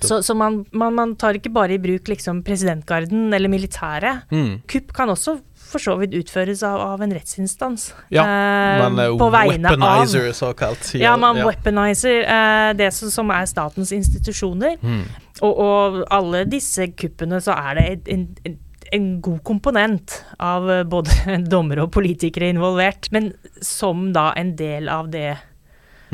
[0.00, 4.24] Så, så man, man, man, tar ikke bare i bruk liksom presidentgarden eller militæret.
[4.32, 4.62] Mm.
[4.70, 5.36] Kupp kan også
[5.74, 7.88] for så vidt utføres av, av en rettsinstans.
[8.14, 10.90] Ja, eh, man er vegne weaponizer, av, såkalt.
[10.94, 11.48] Ja, ja man ja.
[11.48, 14.78] weaponizer eh, det som, som, er statens institusjoner.
[14.80, 15.02] Mm.
[15.42, 18.58] Og, og, alle disse kuppene så er det en, en,
[18.92, 23.32] en god komponent av eh, både dommere og politikere involvert, men
[23.64, 25.36] som da en del av det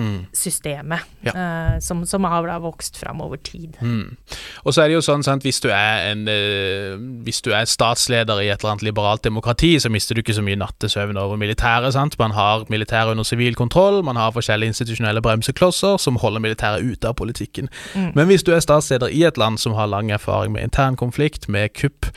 [0.01, 0.19] mm.
[0.37, 1.35] systemet ja.
[1.35, 3.77] uh, som, som, har da vokst fram over tid.
[3.81, 4.17] Mm.
[4.65, 7.69] Og så er det jo sånn, sant, hvis du er en uh, Hvis du er
[7.69, 11.39] statsleder i et eller annet liberalt demokrati, så mister du ikke så mye nattesøvn over
[11.41, 11.93] militæret.
[11.95, 12.19] sant?
[12.21, 17.09] Man har militæret under sivil kontroll, man har forskjellige institusjonelle bremseklosser som holder militæret ute
[17.09, 17.71] av politikken.
[17.95, 18.13] Mm.
[18.15, 21.49] Men hvis du er statsleder i et land som har lang erfaring med intern konflikt,
[21.49, 22.11] med kupp,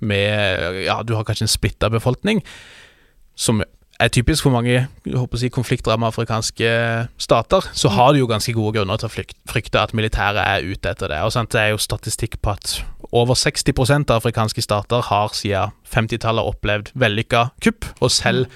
[0.00, 2.42] med Ja, du har kanskje en splitta befolkning,
[3.34, 3.62] som
[3.98, 4.84] er typisk for mange
[5.40, 6.68] si, konfliktrammede afrikanske
[7.18, 10.92] stater, så har de jo ganske gode grunner til å frykte at militæret er ute
[10.92, 11.20] etter det.
[11.26, 15.74] Og sant, Det er jo statistikk på at over 60 av afrikanske stater har siden
[15.88, 18.46] 50-tallet opplevd vellykka kupp, og selv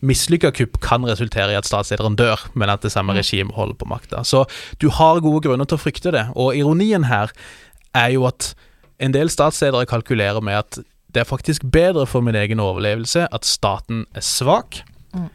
[0.00, 3.18] mislykka kupp kan resultere i at statslederen dør, men at det samme mm.
[3.18, 4.24] regimet holder på makta.
[4.24, 4.44] Så
[4.80, 6.28] du har gode grunner til å frykte det.
[6.34, 7.34] Og ironien her
[7.94, 8.54] er jo at
[8.98, 10.80] en del statsledere kalkulerer med at
[11.14, 14.82] det er faktisk bedre for min egen overlevelse at staten er svak,
[15.14, 15.28] mm.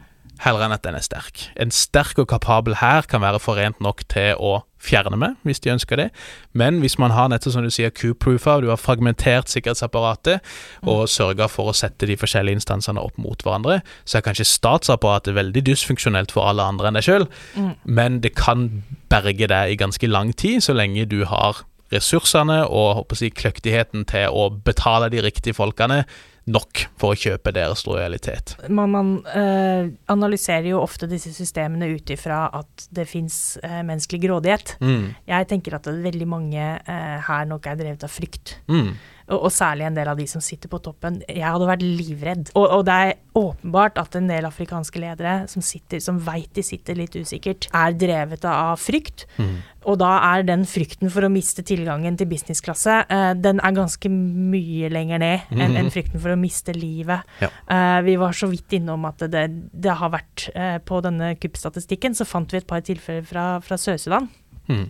[0.43, 1.47] heller enn at den er sterk.
[1.59, 5.71] En sterk og kapabel hær kan være forent nok til å fjerne meg, hvis de
[5.71, 6.09] ønsker det.
[6.51, 10.89] Men hvis man har nettopp som du sier coup-proofa, du har fragmentert sikkerhetsapparatet mm.
[10.91, 15.38] og sørga for å sette de forskjellige instansene opp mot hverandre, så er kanskje statsapparatet
[15.38, 17.71] veldig dysfunksjonelt for alle andre enn deg sjøl, mm.
[17.88, 18.67] men det kan
[19.13, 24.07] berge deg i ganske lang tid, så lenge du har ressursene og håper jeg, kløktigheten
[24.09, 26.03] til å betale de riktige folkene
[26.49, 28.56] nok for å kjøpe deres lojalitet.
[28.67, 33.82] Man, man uh, analyserer jo ofte disse systemene ut ifra at det fins uh, eh,
[33.88, 34.75] menneskelig grådighet.
[34.84, 35.06] Mm.
[35.29, 38.58] Jeg tenker at veldig mange uh, her nok er drevet av frykt.
[38.71, 38.93] Mm
[39.29, 41.21] og, og, særlig en del av de som sitter på toppen.
[41.29, 42.51] Jeg hadde vært livredd.
[42.59, 46.63] Og, og det er åpenbart at en del afrikanske ledere som, sitter, som veit de
[46.65, 49.25] sitter litt usikkert, er drevet av frykt.
[49.38, 49.55] Mm.
[49.89, 54.12] Og da er den frykten for å miste tilgangen til businessklasse, eh, den er ganske
[54.12, 55.79] mye lenger ned enn mm.
[55.81, 57.27] en frykten for å miste livet.
[57.43, 57.51] Ja.
[57.51, 62.15] Eh, vi var så vidt innom at det, det har vært eh, På denne kuppstatistikken
[62.17, 64.29] så fant vi et par tilfeller fra, fra Sør-Sudan.
[64.69, 64.88] Mm.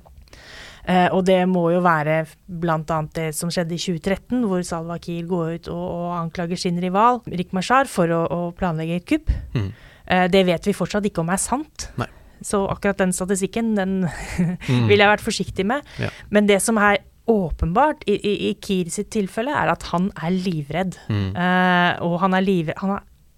[0.84, 2.98] Eh, og det må jo være bl.a.
[3.16, 7.22] det som skjedde i 2013, hvor Salwa Kiir går ut og, og anklager sin rival
[7.28, 9.32] Rik Mashar for å, å planlegge et kupp.
[9.56, 9.72] Mm.
[10.04, 11.88] Eh, det vet vi fortsatt ikke om er sant.
[12.02, 12.10] Nei.
[12.44, 14.04] Så akkurat den statistikken, den
[14.68, 14.86] mm.
[14.90, 15.88] ville jeg vært forsiktig med.
[16.02, 16.12] Ja.
[16.36, 17.00] Men det som er
[17.32, 21.00] åpenbart i, i, i Kiir sitt tilfelle, er at han er livredd.
[21.08, 21.30] Mm.
[21.32, 22.98] Eh, og han er livredd han,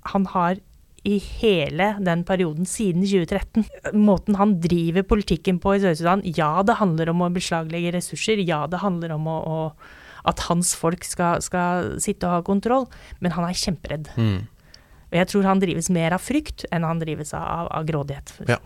[0.10, 0.58] han har
[1.06, 3.66] i hele den perioden siden 2013.
[3.94, 8.64] Måten han driver politikken på i Sør-Sudan, ja, det handler om å beslaglegge ressurser, ja,
[8.72, 9.60] det handler om å, å,
[10.26, 12.90] at hans folk skal, skal, sitte og ha kontroll,
[13.22, 14.10] men han er kjemperedd.
[14.18, 14.40] Mm.
[15.12, 18.34] Og jeg tror han drives mer av frykt enn han drives av, av grådighet.
[18.50, 18.58] Ja.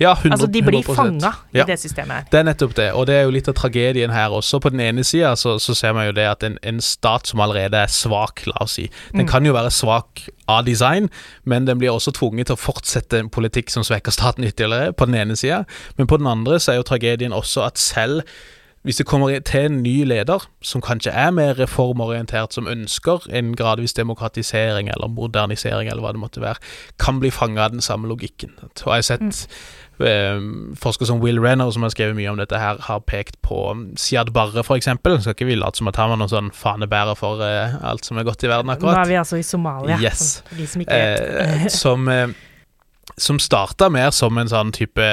[0.00, 2.28] Ja, 100, altså, de blir fanga i det systemet her.
[2.32, 4.60] Det er nettopp det, og det er jo litt av tragedien her også.
[4.62, 7.42] På den ene sida så, så, ser man jo det at en, en, stat som
[7.44, 9.30] allerede er svak, la oss si Den mm.
[9.30, 11.10] kan jo være svak av design,
[11.44, 15.08] men den blir også tvunget til å fortsette en politikk som svekker staten ytterligere, på
[15.08, 15.64] den ene sida.
[15.98, 18.24] Men på den andre så er jo tragedien også at selv
[18.82, 23.52] hvis det kommer til en ny leder som kanskje er mer reformorientert, som ønsker en
[23.56, 26.56] gradvis demokratisering eller modernisering eller hva det måtte være,
[26.98, 28.56] kan bli fanga av den samme logikken.
[28.62, 30.06] Og jeg har sett mm.
[30.08, 30.48] eh,
[30.80, 33.60] forskere som Will Renner, som har skrevet mye om dette her, har pekt på
[34.00, 34.88] Siad Barre, f.eks.
[34.88, 38.16] Skal ikke vi late som at han var noen sånn fanebærer for eh, alt som
[38.16, 38.96] er godt i verden, akkurat.
[38.96, 40.38] Nå er vi altså i Somalia, yes.
[40.48, 41.42] for de som ikke vet.
[41.44, 42.32] Eh, som eh,
[43.18, 45.06] som starta mer som en sånn type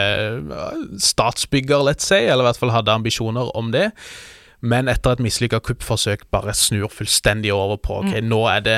[1.02, 3.92] statsbygger, let's say, eller i hvert fall hadde ambisjoner om det.
[4.66, 8.30] Men etter et mislykka kuppforsøk bare snur fullstendig over på ok, mm.
[8.30, 8.78] nå er det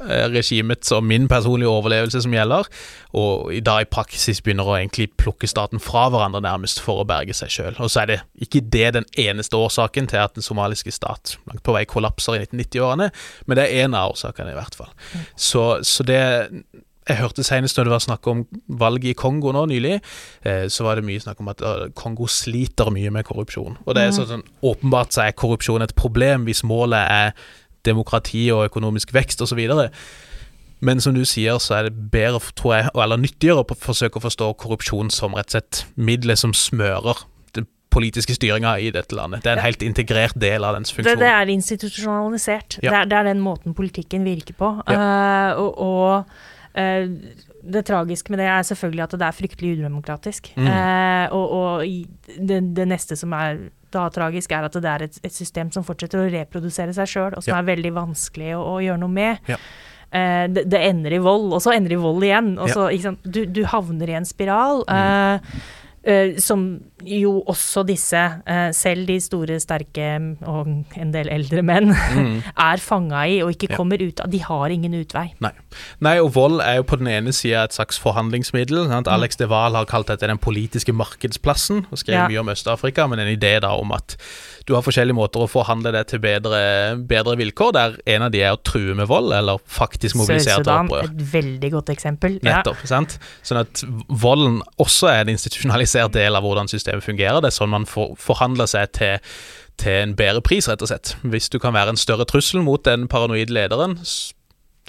[0.00, 2.66] eh, regimets og min personlige overlevelse som gjelder,
[3.14, 7.06] og i dag i praksis begynner å egentlig plukke staten fra hverandre nærmest for å
[7.06, 7.78] berge seg sjøl.
[7.78, 11.62] Og så er det ikke det den eneste årsaken til at den somaliske stat langt
[11.66, 13.12] på vei kollapser i 1990-årene,
[13.46, 14.90] men det er en av årsakene, i hvert fall.
[15.14, 15.26] Mm.
[15.38, 16.22] Så, så det
[17.10, 18.44] jeg hørte senest når det var snakk om
[18.80, 19.98] valget i Kongo nå nylig,
[20.46, 23.78] eh, så var det mye snakk om at eh, Kongo sliter mye med korrupsjon.
[23.84, 27.34] Og det er sånn, sånn åpenbart så er korrupsjon et problem hvis målet er
[27.86, 29.60] demokrati og økonomisk vekst osv.
[30.80, 34.24] Men som du sier, så er det bedre, tror jeg, eller nyttigere å forsøke å
[34.24, 37.20] forstå korrupsjon som rett og slett middelet som smører
[37.56, 39.44] den politiske styringa i dette landet.
[39.44, 41.20] Det er en helt integrert del av dens funksjon.
[41.20, 42.78] det er institusjonalisert.
[42.80, 42.90] Ja.
[42.90, 44.72] Det, er, det er den måten politikken virker på.
[44.88, 50.52] Eh, og og eh, det tragiske med det er selvfølgelig at det er fryktelig udemokratisk.
[50.56, 50.66] Mm.
[50.70, 51.84] Eh, og og
[52.38, 53.58] det, det neste som er
[53.90, 57.34] da tragisk, er at det er et, et system som fortsetter å reprodusere seg sjøl,
[57.36, 57.58] og som Ja.
[57.58, 59.38] er veldig vanskelig å, å gjøre noe med.
[59.50, 59.56] Ja.
[60.12, 62.52] Eh, det, det ender i vold, og så ender det i vold igjen.
[62.58, 62.74] Og Ja.
[62.74, 63.22] så, sant?
[63.26, 64.84] Du, du havner i en spiral.
[64.86, 64.94] Mm.
[64.94, 65.40] eh, eh,
[66.40, 70.06] som jo også disse, eh, selv de store, sterke
[70.48, 71.90] og en del eldre menn,
[72.70, 73.70] er fanga i og ikke Mm.
[73.70, 73.76] Ja.
[73.76, 74.30] kommer ut av.
[74.32, 75.26] De har ingen utvei.
[75.40, 75.50] Nei.
[76.00, 78.86] Nei, og vold er jo på den ene sida et slags forhandlingsmiddel.
[78.88, 79.06] Sant?
[79.12, 82.28] Alex de Wahl har kalt dette den politiske markedsplassen, og skrev Ja.
[82.28, 84.16] mye om Øst-Afrika, men en idé da om at
[84.66, 88.40] du har forskjellige måter å forhandle det til bedre, bedre vilkår, der en av de
[88.40, 91.04] er å true med vold, eller faktisk mobilisere til opprør.
[91.04, 92.38] et veldig godt eksempel.
[92.42, 92.62] Ja.
[92.62, 92.86] Nettopp.
[92.86, 93.18] sant?
[93.42, 97.40] Sånn at volden også er en institusjonalisert del av hvordan systemet fungerer.
[97.40, 99.18] Det er sånn man for, forhandler seg til,
[99.80, 101.14] til en bedre pris, rett og slett.
[101.22, 103.98] Hvis du kan være en større trussel mot den paranoide lederen,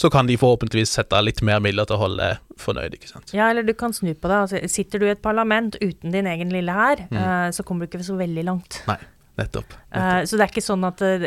[0.02, 3.34] så kan de forhåpentligvis sette litt mer midler til å holde deg fornøyd, ikke sant.
[3.36, 4.38] Ja, eller du kan snu på det.
[4.48, 7.18] Altså, sitter du i et parlament uten din egen lille hær, Mm.
[7.18, 8.82] eh, så kommer du ikke så veldig langt.
[8.88, 8.98] Nei,
[9.38, 9.74] nettopp.
[9.94, 11.22] Eh, så det er ikke sånn at eh,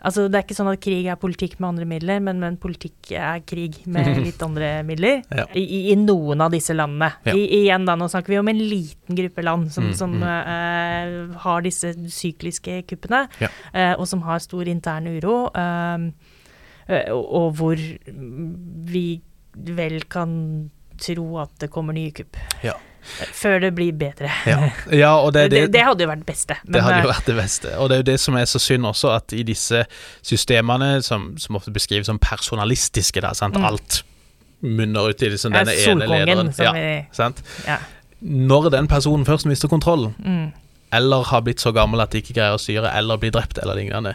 [0.00, 3.12] Altså, det er ikke sånn at krig er politikk med andre midler, men, men politikk
[3.18, 5.20] er krig med litt andre midler.
[5.28, 5.46] Ja.
[5.56, 7.10] I, i, noen av disse landene.
[7.28, 7.34] Ja.
[7.36, 10.26] I, igjen da, nå snakker vi om en liten gruppe land som, Mm, som mm.
[10.30, 13.48] Uh, har disse sykliske kuppene, Ja.
[13.74, 17.80] uh, og som har stor intern uro, og, og hvor
[18.92, 19.06] vi
[19.54, 20.32] vel kan
[21.00, 22.38] tro at det kommer nye kupp.
[22.64, 22.76] Ja.
[23.32, 24.30] Før det blir bedre.
[24.46, 26.56] Ja, ja og det, Det, det hadde jo vært det beste.
[26.66, 27.72] Det hadde jo eh, vært det beste.
[27.78, 29.84] Og det er jo det som er så synd også, at i disse
[30.22, 33.56] systemene, som, som ofte beskrives som personalistiske, da, sant?
[33.56, 33.64] Mm.
[33.70, 34.02] alt
[34.60, 36.52] munner ut i liksom Ja, denne ene lederen.
[36.52, 37.42] som Ja, vi- sant?
[37.66, 37.78] ja.
[38.20, 40.52] Når den personen først mister kontroll, Mm.
[40.92, 43.74] eller har blitt så gammel at de ikke greier å styre, eller blir drept, eller
[43.74, 44.14] lignende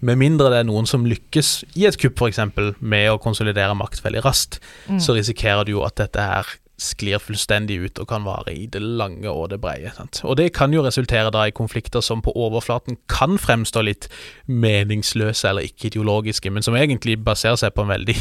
[0.00, 2.38] Med mindre det er noen som lykkes i et kupp, f.eks.,
[2.80, 4.58] med å konsolidere makt veldig raskt,
[4.90, 4.98] Mm.
[5.00, 6.44] så risikerer du jo at dette her
[6.80, 9.92] sklir fullstendig ut og kan vare i det lange og det breie.
[9.94, 10.20] Sant?
[10.26, 14.08] Og det kan jo resultere da i konflikter som på overflaten kan fremstå litt
[14.50, 18.18] meningsløse eller ikke ideologiske, men som egentlig baserer seg på en veldig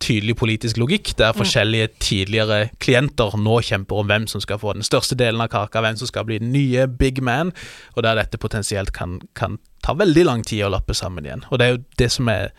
[0.00, 4.86] tydelig politisk logikk, der forskjellige tidligere klienter nå kjemper om hvem som skal få den
[4.86, 7.52] største delen av kaka, hvem som skal bli den nye big man,
[7.96, 11.44] og der dette potensielt kan, kan ta veldig lang tid å lappe sammen igjen.
[11.50, 12.50] Og det er jo det som er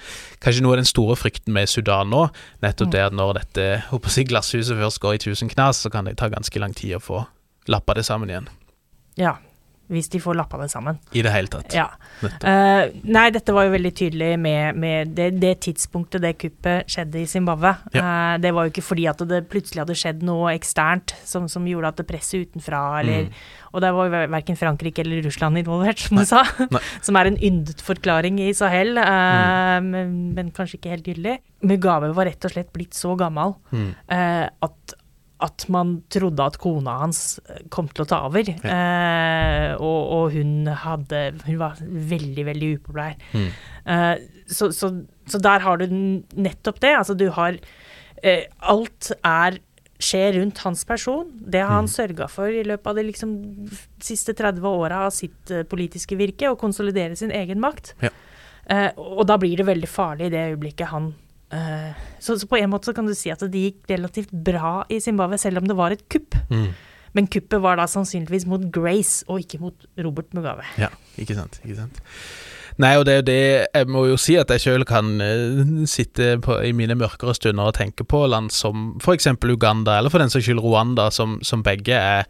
[0.43, 2.27] kanskje noe av den store frykten med Sudan nå,
[2.63, 6.09] nettopp det at når dette håper jeg, glasshuset først går i tusen knas, så kan
[6.09, 7.23] det ta ganske lang tid å få
[7.69, 8.49] lappa det sammen igjen.
[9.19, 9.37] Ja.
[9.91, 10.99] Hvis de får lappa det sammen.
[11.11, 11.73] I det hele tatt.
[11.75, 11.89] Ja.
[12.23, 17.19] Eh, nei, dette var jo veldig tydelig med, med det, det tidspunktet det kuppet skjedde
[17.19, 17.73] i Zimbabwe.
[17.91, 21.67] Eh, det var jo ikke fordi at det plutselig hadde skjedd noe eksternt som, som
[21.67, 23.33] gjorde at det presset utenfra, eller Mm.
[23.71, 26.41] Og der var jo verken Frankrike eller Russland involvert, som du sa.
[26.73, 26.79] Nei.
[27.07, 29.85] som er en yndet forklaring i Sahel, uh, Mm.
[29.93, 31.37] men, men kanskje ikke helt gyldig.
[31.63, 33.93] Mugabe var rett og slett blitt så gammel Mm.
[34.11, 34.95] at
[35.41, 38.49] at man trodde at kona hans eh, kom til å ta over.
[38.51, 43.15] Eh, og, og hun hadde Hun var veldig, veldig upopulær.
[43.33, 43.49] Mm.
[43.95, 44.15] Eh,
[44.51, 44.91] så, så,
[45.29, 46.93] så der har du nettopp det.
[46.99, 47.57] Altså, du har
[48.23, 49.59] eh, Alt er
[50.01, 51.27] skjer rundt hans person.
[51.45, 51.93] Det har han Mm.
[51.93, 53.33] sørga for i løpet av de liksom,
[54.01, 57.93] siste 30 åra av sitt eh, politiske virke, å konsolidere sin egen makt.
[58.01, 58.09] Ja.
[58.65, 61.11] Eh, og da blir det veldig farlig i det øyeblikket han
[61.51, 65.01] så, så på en måte så kan du si at det gikk relativt bra i
[65.03, 66.37] Zimbabwe, selv om det var et kupp.
[66.51, 66.71] Mm.
[67.17, 70.63] Men kuppet var da sannsynligvis mot Grace, og ikke mot Robert Mugabe.
[70.79, 71.59] Ja, ikke sant.
[71.65, 71.99] Ikke sant.
[72.79, 73.41] Nei, og det er jo det
[73.75, 77.67] Jeg må jo si at jeg sjøl kan uh, sitte på, i mine mørkere stunder
[77.67, 79.27] og tenke på land som f.eks.
[79.43, 82.23] Uganda, eller for den saks skyld Rwanda, som, som begge er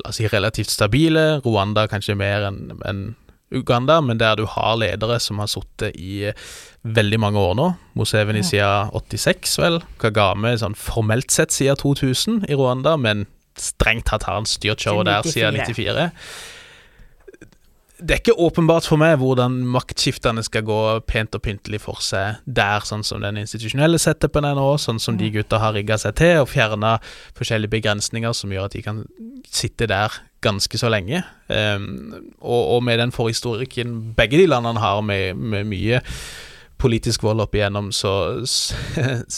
[0.00, 1.40] la oss si, relativt stabile.
[1.44, 3.02] Rwanda kanskje mer enn enn
[3.50, 6.46] Uganda, men der du har ledere som har sittet i eh,
[6.86, 7.66] veldig mange år nå.
[7.98, 9.80] Museveni siden 86, vel.
[10.02, 13.26] Kagame sånn formelt sett siden 2000 i Rwanda, men
[13.58, 16.10] strengt tatt har han styrt showet der siden 94
[18.00, 20.78] det er ikke åpenbart for meg hvordan maktskiftene skal gå
[21.08, 25.18] pent og pyntelig for seg der, sånn som den institusjonelle setupen er nå, sånn som
[25.20, 26.96] de gutta har rigga seg til, og fjerna
[27.38, 29.02] forskjellige begrensninger som gjør at de kan
[29.48, 31.22] sitte der ganske så lenge.
[31.48, 36.00] Um, og, og med den forhistorikken begge de landene har, med, med mye
[36.80, 38.14] politisk vold opp igjennom, så,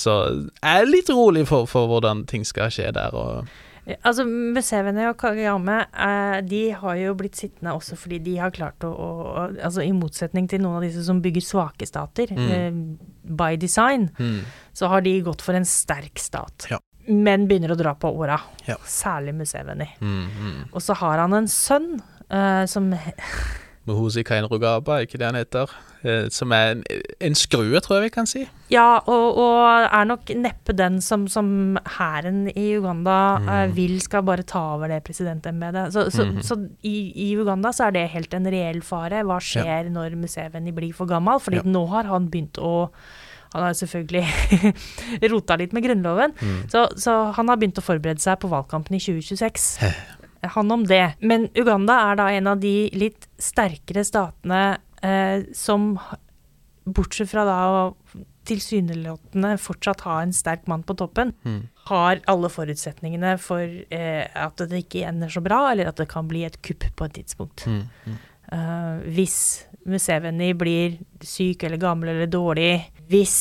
[0.03, 0.17] så
[0.63, 3.15] er jeg litt rolig for, for hvordan ting skal skje der.
[3.15, 3.49] og
[3.83, 8.85] Altså, Museveni og Kagame eh, de har jo blitt sittende også fordi de har klart
[8.87, 12.47] å, å altså I motsetning til noen av disse som bygger svake stater, mm.
[12.55, 12.71] eh,
[13.27, 14.39] by design, mm.
[14.79, 16.69] så har de gått for en sterk stat.
[16.71, 16.79] Ja.
[17.11, 18.39] Men begynner å dra på åra.
[18.69, 18.79] Ja.
[18.87, 19.89] Særlig Museveni.
[19.99, 20.61] Mm, mm.
[20.71, 21.97] og så har han en sønn
[22.31, 22.93] eh, som
[23.89, 25.73] Muhuzi Kainrugaba, ikke det han heter.
[26.03, 26.81] Eh, som er
[27.23, 28.41] en, skrue, tror jeg vi kan si.
[28.73, 33.51] Ja, og, og er nok neppe den som, som hæren i Uganda mm.
[33.51, 35.95] uh, vil skal bare ta over det presidentembetet.
[35.95, 36.41] Så, så, mm.
[36.43, 39.23] så i, i, Uganda så er det helt en reell fare.
[39.29, 39.93] Hva skjer ja.
[39.95, 41.39] når Museveni blir for gammel?
[41.43, 41.69] Fordi ja.
[41.71, 42.91] nå har han begynt å
[43.53, 44.73] han har selvfølgelig
[45.35, 46.61] rota litt med Grunnloven, mm.
[46.73, 49.67] så, så, han har begynt å forberede seg på valgkampen i 2026
[50.55, 51.19] han om det.
[51.21, 54.63] Men Uganda er da en av de litt sterkere statene
[55.07, 55.95] eh, som,
[56.85, 57.83] bortsett fra da å
[58.49, 61.61] tilsynelatende fortsatt ha en sterk mann på toppen, mm.
[61.91, 66.31] har alle forutsetningene for eh, at det ikke ender så bra, eller at det kan
[66.31, 67.67] bli et kupp på et tidspunkt.
[67.71, 67.85] Mm.
[68.07, 68.21] Mm.
[68.53, 69.37] Uh, hvis
[69.89, 73.39] Museveni blir syk eller gammel eller dårlig, hvis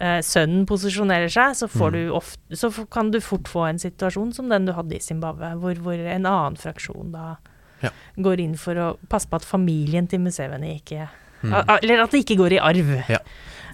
[0.00, 1.98] eh, sønnen posisjonerer seg, så, mm.
[2.16, 5.78] ofte, så, kan du fort få en situasjon som den du hadde i Zimbabwe, hvor,
[5.84, 7.36] hvor en annen fraksjon da
[7.82, 7.92] ja.
[8.16, 11.06] går inn for å passe på at familien til Museveni ikke
[11.42, 11.54] mm.
[11.82, 12.92] Eller at det ikke går i arv.
[13.12, 13.20] Ja.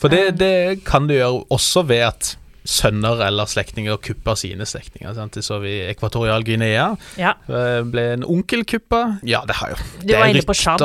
[0.03, 0.35] For det, eh.
[0.35, 2.33] det kan du gjøre også ved at
[2.65, 5.15] sønner eller slektninger kuppa sine slektninger.
[5.35, 6.93] Det så vi i Ekvatorial Guinea.
[7.19, 7.35] Ja.
[7.51, 9.19] Eh, ble en onkel kuppa.
[9.27, 10.85] Ja, det har jo Du var inne på Tsjad.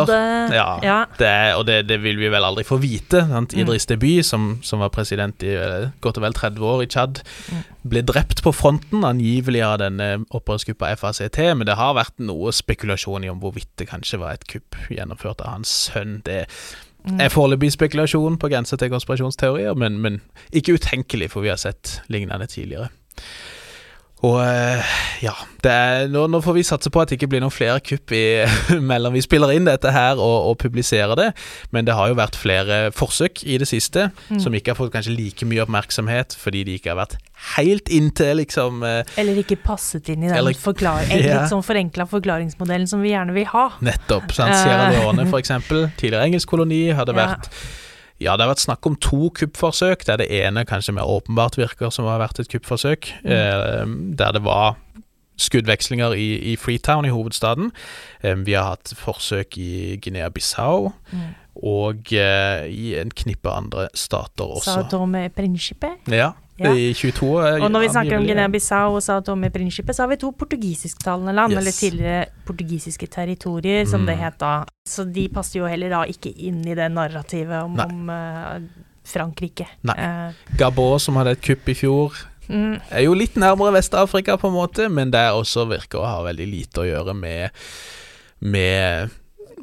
[0.54, 0.98] Ja, ja.
[1.20, 3.24] Det, og det, det, vil vi vel aldri få vite.
[3.30, 3.54] Sant?
[3.54, 3.64] Mm.
[3.66, 7.22] Idris Deby, som, som, var president i eh, godt og vel 30 år i Tsjad,
[7.52, 7.64] mm.
[7.94, 13.26] ble drept på fronten, angivelig av denne opprørskuppa FACT, men det har vært noe spekulasjon
[13.26, 16.22] i om hvorvidt det kanskje var et kupp gjennomført av hans sønn.
[16.26, 16.87] Det Mm.
[17.16, 22.00] Er foreløpig spekulasjon på grensa til konspirasjonsteorier, men, men, ikke utenkelig, for vi har sett
[22.12, 22.90] lignende tidligere.
[24.26, 25.34] Og eh, ja,
[25.68, 28.42] er, nå, nå, får vi satse på at det ikke blir noen flere kupp i,
[28.92, 31.28] mellom vi spiller inn dette her og, og, publiserer det.
[31.76, 34.42] Men det har jo vært flere forsøk i det siste mm.
[34.42, 37.18] som ikke har fått kanskje like mye oppmerksomhet fordi de ikke har vært
[37.54, 41.20] helt inntil, liksom eh, Eller ikke passet inn i den eller, forklar ja.
[41.22, 43.70] litt sånn forenkla forklaringsmodellen som vi gjerne vil ha.
[43.86, 44.34] Nettopp.
[44.34, 44.58] Sant?
[44.58, 44.98] Sierra eh.
[44.98, 45.92] Leone, for eksempel.
[46.00, 47.28] Tidligere engelsk koloni hadde ja.
[47.28, 47.52] vært
[48.20, 51.94] ja, det har vært snakk om to kuppforsøk, der det ene kanskje mer åpenbart virker
[51.94, 53.12] som har vært et kuppforsøk.
[53.24, 53.32] Mm.
[53.36, 54.78] Eh, der det var
[55.38, 57.70] skuddvekslinger i, i, Freetown, i hovedstaden.
[58.26, 60.92] Eh, vi har hatt forsøk i Guinea-Bissau.
[61.12, 61.28] Mm.
[61.68, 64.74] Og eh, i en knippe andre stater også.
[64.74, 66.10] Stater med prinsippet?
[66.10, 66.72] Ja, ja.
[66.74, 70.20] I 22 Og når vi snakker om Guinea-Bissau og Sao Tome Principe, så har vi
[70.22, 71.60] to portugisisktalende land, yes.
[71.60, 74.10] eller tidligere portugisiske territorier, som mm.
[74.10, 74.54] det het da.
[74.88, 78.58] Så de passer jo heller da ikke inn i det narrativet om, om uh,
[79.06, 79.70] Frankrike.
[79.86, 79.98] Nei.
[80.02, 82.18] Uh, Gabon, som hadde et kupp i fjor,
[82.50, 82.90] mm.
[82.90, 86.50] er jo litt nærmere Vest-Afrika på en måte, men det også virker å ha veldig
[86.50, 87.64] lite å gjøre med,
[88.42, 89.14] med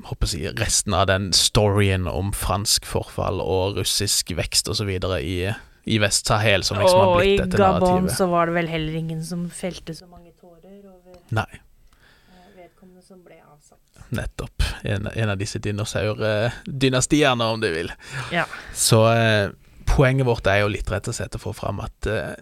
[0.07, 4.91] håper jeg, resten av den storyen om fransk forfall og russisk vekst osv.
[4.95, 5.39] i
[5.85, 7.83] i Vest-Sahel, som liksom har blitt dette narrativet.
[7.83, 11.19] Og i Gabon så var det vel heller ingen som felte så mange tårer over
[11.37, 11.49] Nei.
[12.33, 14.09] Eh, vedkommende som ble avsatt.
[14.15, 14.65] Nettopp.
[14.85, 17.93] En, en av disse dinosaurdynastiene, om du vil.
[18.33, 18.47] Ja.
[18.73, 19.51] Så eh,
[19.91, 22.33] poenget vårt er jo litt rett og slett å få fram at eh,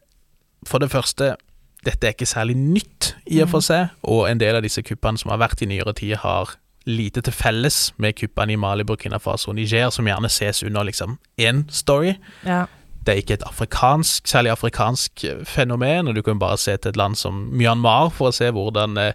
[0.69, 1.35] for det første
[1.83, 3.67] dette er ikke særlig nytt i og for mm.
[3.67, 6.55] seg, og en del av disse kuppene som har vært i nyere tid, har
[6.87, 10.87] lite til felles med kuppene i Mali, Burkina Faso og Niger, som gjerne ses under
[10.87, 12.15] liksom én story.
[12.47, 12.69] Ja
[13.07, 16.93] det er ikke et afrikansk, særlig afrikansk eh, fenomen, og du kan bare se til
[16.93, 19.13] et land som Myanmar for å se hvordan eh,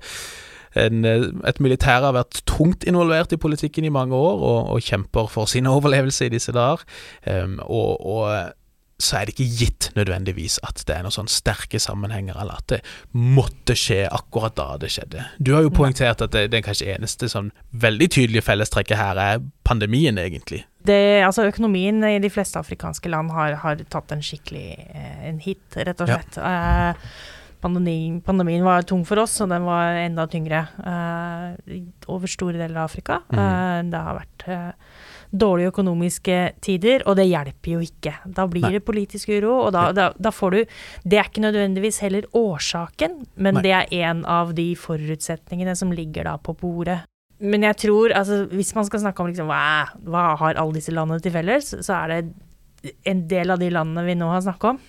[0.77, 4.83] en, eh, et militær har vært tungt involvert i politikken i mange år, og, og
[4.83, 6.83] kjemper for sin overlevelse i disse dager.
[7.27, 8.53] Um, og, og
[8.97, 12.71] så er det ikke gitt nødvendigvis at det er noen sånn sterke sammenhenger, eller at
[12.71, 12.79] det
[13.13, 15.25] måtte skje akkurat da det skjedde.
[15.37, 19.45] Du har jo poengtert at det, det kanskje eneste sånn veldig tydelige fellestrekket her er
[19.67, 20.63] pandemien, egentlig.
[20.87, 25.41] Det, altså økonomien i de fleste afrikanske land har, har tatt en skikkelig eh, en
[25.43, 26.39] hit, rett og slett.
[26.41, 26.93] Ja.
[26.95, 31.77] Eh, pandemien, pandemien, var tung for oss, og den var enda tyngre eh,
[32.09, 33.21] over store deler av Afrika.
[33.29, 33.93] Mm.
[33.93, 38.13] det har vært eh, dårlige økonomiske tider, og det hjelper jo ikke.
[38.25, 38.71] Da blir Nei.
[38.77, 40.59] det politisk uro, og da, da, da, får du
[41.03, 43.63] Det er ikke nødvendigvis heller årsaken, men Nei.
[43.65, 47.01] det er en av de forutsetningene som ligger da på bordet.
[47.37, 50.93] Men jeg tror, altså hvis man skal snakke om liksom, hva, hva har alle disse
[50.95, 54.73] landene til felles, så er det en del av de landene vi nå har snakka
[54.73, 54.79] om.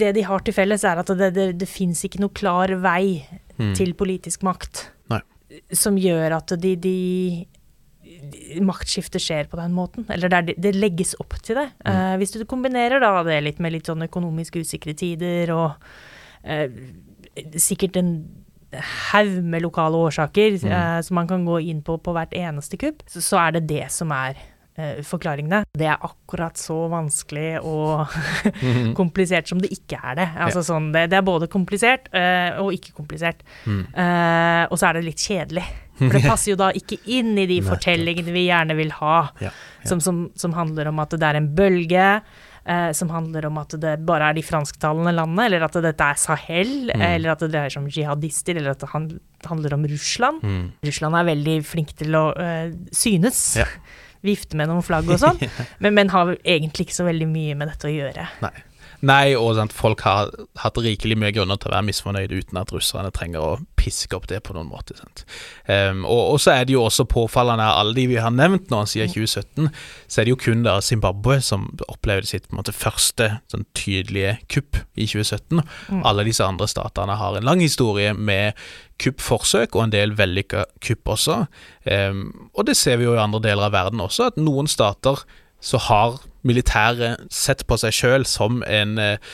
[0.00, 3.24] Det de har til felles, er at det, det, det fins ikke noe klar vei
[3.58, 3.72] mm.
[3.78, 4.84] til politisk makt.
[5.10, 5.22] Nei.
[5.74, 6.98] Som gjør at de, de
[8.64, 10.06] maktskiftet skjer på den måten.
[10.12, 11.68] Eller det, det legges opp til det.
[11.84, 11.90] Mm.
[11.90, 15.74] Uh, hvis du kombinerer da det litt med litt sånn økonomisk usikre tider og
[16.46, 16.66] uh,
[17.56, 18.14] sikkert en
[19.10, 20.70] haug med lokale årsaker mm.
[20.70, 23.68] uh, som man kan gå inn på på hvert eneste kupp, så, så er det
[23.70, 24.38] det som er
[25.04, 25.66] forklaringene.
[25.76, 28.14] Det er akkurat så vanskelig og
[29.00, 30.26] komplisert som det ikke er det.
[30.40, 32.06] Altså, sånn, det, det, er både komplisert
[32.62, 33.42] og ikke komplisert.
[33.66, 33.82] Mm.
[34.70, 35.66] og så er det litt kjedelig.
[36.00, 39.50] For det passer jo da ikke inn i de fortellingene vi gjerne vil ha, ja,
[39.50, 39.88] ja.
[39.88, 42.06] Som, som, som, handler om at det er en bølge
[42.64, 46.20] eh, som handler om at det bare er de fransktalende landene, eller at dette er
[46.20, 47.06] Sahel, mm.
[47.14, 48.90] eller at det dreier seg om jihadister, eller at det
[49.48, 50.44] handler om Russland.
[50.44, 50.62] Mm.
[50.86, 53.44] Russland er veldig flink til å eh, synes.
[53.60, 53.68] Ja.
[54.26, 55.38] Vifte med noen flagg og sånn,
[55.82, 58.28] men, men, har egentlig ikke så veldig mye med dette å gjøre.
[58.44, 58.56] Nei.
[59.06, 60.28] Nei, og sant, folk har
[60.60, 64.26] hatt rikelig mye grunner til å være misfornøyde uten at russerne trenger å piske opp
[64.28, 64.96] det på noen måte.
[65.64, 68.68] Um, og, og, så er det jo også påfallende av alle de vi har nevnt
[68.72, 69.70] nå siden 2017,
[70.04, 74.82] så er det jo kun da Zimbabwe som opplevde sitt måte, første sånn, tydelige kupp
[74.94, 75.62] i 2017.
[75.62, 76.04] Mm.
[76.04, 78.58] Alle disse andre statene har en lang historie med
[79.00, 81.44] kuppforsøk, og en del vellykka kupp også.
[81.88, 85.24] Um, og det ser vi jo i andre deler av verden også, at noen stater
[85.64, 89.32] så har militæret sett på seg sjøl som en eh,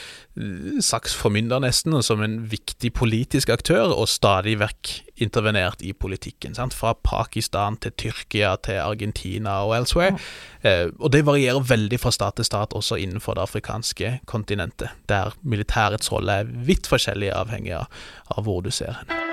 [0.84, 4.92] slags formynder, nesten, og som en viktig politisk aktør, og stadig vekk
[5.24, 6.56] intervenert i politikken.
[6.58, 6.76] Sant?
[6.76, 10.18] Fra Pakistan til Tyrkia til Argentina og elsewhere.
[10.62, 15.36] Eh, og det varierer veldig fra stat til stat, også innenfor det afrikanske kontinentet, der
[15.42, 19.25] militærets rolle er vidt forskjellig avhengig av hvor du ser henne.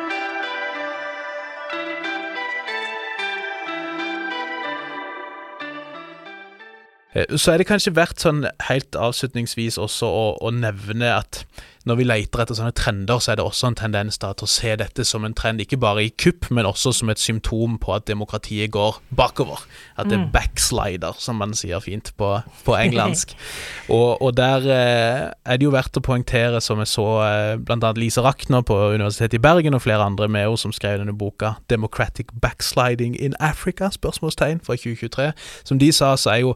[7.14, 11.43] Så er det kanskje verdt sånn helt avslutningsvis også å, å, nevne at
[11.84, 14.72] når vi leter etter sånne trender, så er det også en tendens til å se
[14.80, 18.07] dette som en trend, ikke bare i kupp, men også som et symptom på at
[18.07, 19.66] demokratiet går bakover.
[19.99, 22.30] At det er backslider, som man sier fint på,
[22.64, 23.36] på engelsk.
[23.97, 27.91] og, og, der eh, er det jo verdt å poengtere, som jeg så eh, bl.a.
[27.99, 31.57] Lise Rakner på Universitetet i Bergen og flere andre med henne som skrev denne boka
[31.68, 35.32] 'Democratic Backsliding in Africa?' spørsmålstegn fra 2023.
[35.68, 36.55] Som de sa, så er jo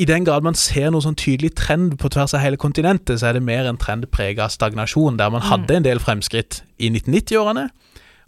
[0.00, 3.28] i den grad man ser noen sånn tydelig trend på tvers av hele kontinentet, så
[3.28, 6.88] er det mer en trend preget av stagnasjon, der man hadde en del fremskritt i
[6.88, 7.66] 1990-årene,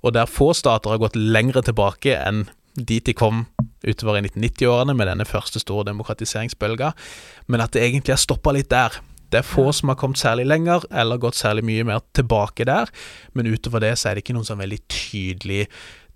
[0.03, 2.45] og der få stater har gått lengre tilbake enn
[2.77, 3.47] dit de kom
[3.85, 6.93] utover i 1990-årene med denne første store demokratiseringsbølga,
[7.49, 9.01] men at det egentlig har stoppa litt der.
[9.33, 12.93] Det er få som har kommet særlig lenger, eller gått særlig mye mer tilbake der,
[13.33, 15.63] men utover det så er det ikke noen sånn veldig tydelig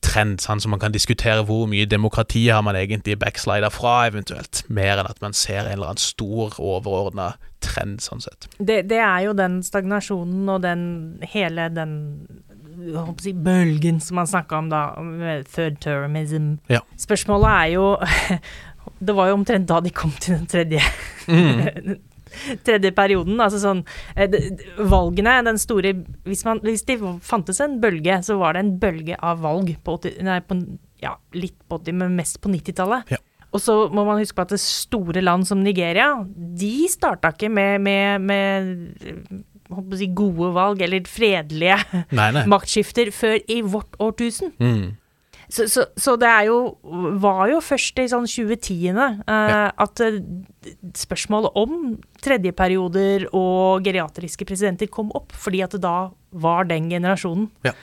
[0.05, 4.63] trend, sånn som man kan diskutere hvor mye demokrati har man egentlig backslider fra, eventuelt,
[4.69, 7.35] mer enn at man ser en eller annen stor, overordna
[7.65, 8.49] trend, sånn sett.
[8.59, 10.85] Det, det, er jo den stagnasjonen og den
[11.35, 11.95] hele den
[13.23, 14.83] si, bølgen som man snakka om da,
[15.53, 16.57] third termism.
[16.73, 16.83] Ja.
[17.01, 17.91] Spørsmålet er jo
[19.03, 20.81] Det var jo omtrent da de kom til den tredje.
[21.27, 21.97] Mm.
[22.67, 23.39] tredje perioden.
[23.43, 23.85] Altså sånn
[24.17, 24.37] eh,
[24.79, 25.95] Valgene, den store
[26.27, 29.99] hvis, man, hvis det fantes en bølge, så var det en bølge av valg på
[30.01, 30.59] 80 Nei, på,
[31.03, 33.17] ja, litt på 80, men mest på 90-tallet.
[33.17, 33.23] Ja.
[33.55, 37.49] Og så må man huske på at det store land som Nigeria, de starta ikke
[37.53, 41.79] med, med, med si, gode valg, eller fredelige
[42.11, 42.45] nei, nei.
[42.53, 44.53] maktskifter, før i vårt årtusen.
[44.61, 44.97] Mm.
[45.49, 46.57] Så, så, så, det er jo
[47.23, 49.61] var jo først i sånn 2010-ene uh, ja.
[49.85, 50.19] at uh,
[50.99, 51.95] spørsmålet om
[52.25, 57.49] tredjeperioder og geriatriske presidenter kom opp, fordi at det da var den generasjonen.
[57.67, 57.77] Ja.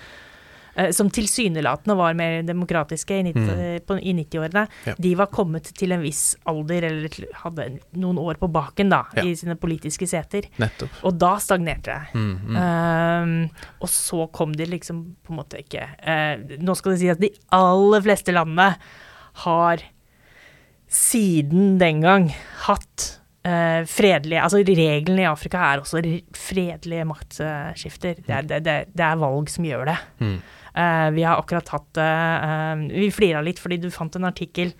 [0.76, 4.88] Eh, som tilsynelatende var mer demokratiske i 90-årene, mm.
[4.90, 4.96] ja.
[4.98, 7.68] de var kommet til en viss alder, eller hadde
[8.02, 9.26] noen år på baken da, ja.
[9.28, 10.50] i sine politiske seter.
[10.62, 10.98] Nettopp.
[11.06, 12.18] Og da stagnerte det.
[12.18, 12.58] Mm, mm.
[12.58, 13.34] um,
[13.84, 17.22] og så kom de liksom på en måte ikke uh, Nå skal det si at
[17.22, 18.70] de aller fleste landene
[19.44, 19.84] har
[20.94, 22.28] siden den gang
[22.68, 23.08] hatt
[23.46, 26.02] uh, fredelige Altså reglene i Afrika er også
[26.38, 28.22] fredelige maktskifter.
[28.26, 29.98] Det er, det, det, det er valg som gjør det.
[30.24, 30.38] Mm.
[30.74, 34.74] Uh, vi har akkurat hatt uh, Vi flira litt fordi du fant en artikkel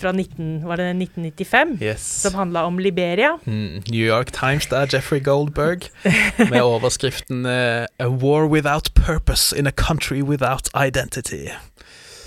[0.00, 2.04] fra 19, var det 1995 yes.
[2.22, 3.34] som handla om Liberia.
[3.44, 5.90] Mm, New York Times der, Jeffrey Goldberg,
[6.38, 11.50] med overskriften uh, 'A war without purpose in a country without identity'.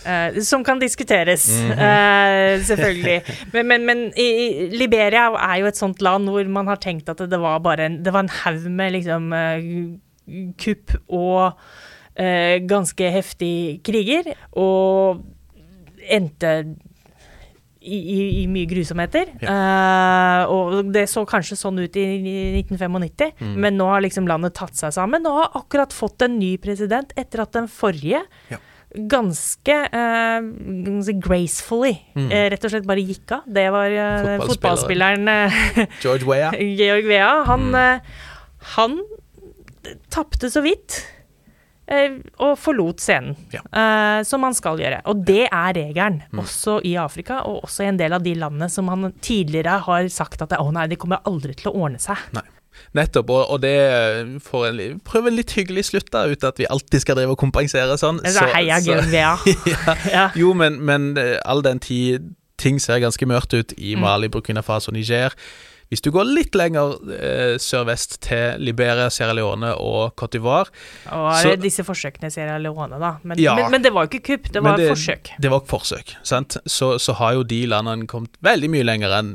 [0.04, 2.58] Uh, som kan diskuteres, mm -hmm.
[2.58, 3.22] uh, selvfølgelig.
[3.54, 7.18] men, men, men i, Liberia er jo et sånt land hvor man har tenkt at
[7.18, 9.98] det var bare en, det var en haug med liksom uh,
[10.64, 11.54] kupp og eh,
[12.14, 14.28] ganske heftig kriger,
[14.62, 15.24] og
[16.14, 16.52] endte
[17.84, 19.32] i, i, i, mye grusomheter.
[19.44, 19.54] Ja.
[20.48, 23.56] Uh, og det så kanskje sånn ut i, i 1995, mm.
[23.66, 27.14] men nå har liksom landet tatt seg sammen og har akkurat fått en ny president
[27.20, 28.60] etter at den forrige ja.
[29.12, 30.48] ganske eh,
[31.24, 33.48] gracefully eh, rett og slett bare gikk av.
[33.60, 35.28] Det var uh, Fotballspilleren.
[35.28, 36.56] eh, George Weah.
[36.80, 37.44] Georg Weah.
[37.50, 38.14] Han, eh,
[38.78, 39.02] han
[40.14, 41.02] tapte så vidt.
[41.88, 43.62] Eh, Og forlot scenen, Ja.
[43.74, 45.02] uh, som man skal gjøre.
[45.06, 48.70] Og det er regelen, også i Afrika, og også i en del av de landene
[48.70, 52.18] som man tidligere har sagt at å nei, det kommer aldri til å ordne seg.
[52.34, 52.46] Nei.
[52.98, 53.74] Nettopp, og, og det
[54.42, 57.40] får en, prøve en litt hyggelig slutt, da, uten at vi alltid skal drive og
[57.42, 58.22] kompensere sånn.
[58.26, 59.36] Så, heia så, ja.
[60.10, 60.24] Ja.
[60.38, 64.62] Jo, men, men eh, all den tid ting ser ganske mørkt ut i Mali, Burkina
[64.66, 65.34] Faso Niger.
[65.92, 70.70] Hvis du går litt lenger eh, sørvest til Liberia, Sierra Leone og Cote d'Ivoire
[71.12, 73.18] Og Så- disse forsøkene i Sierra Leone, da.
[73.24, 73.56] Men, Ja.
[73.56, 75.30] men, men det var jo ikke kupp, det var var forsøk.
[75.40, 76.58] Det var forsøk, sant?
[76.66, 79.34] Så, så har jo de landene kommet veldig mye lenger enn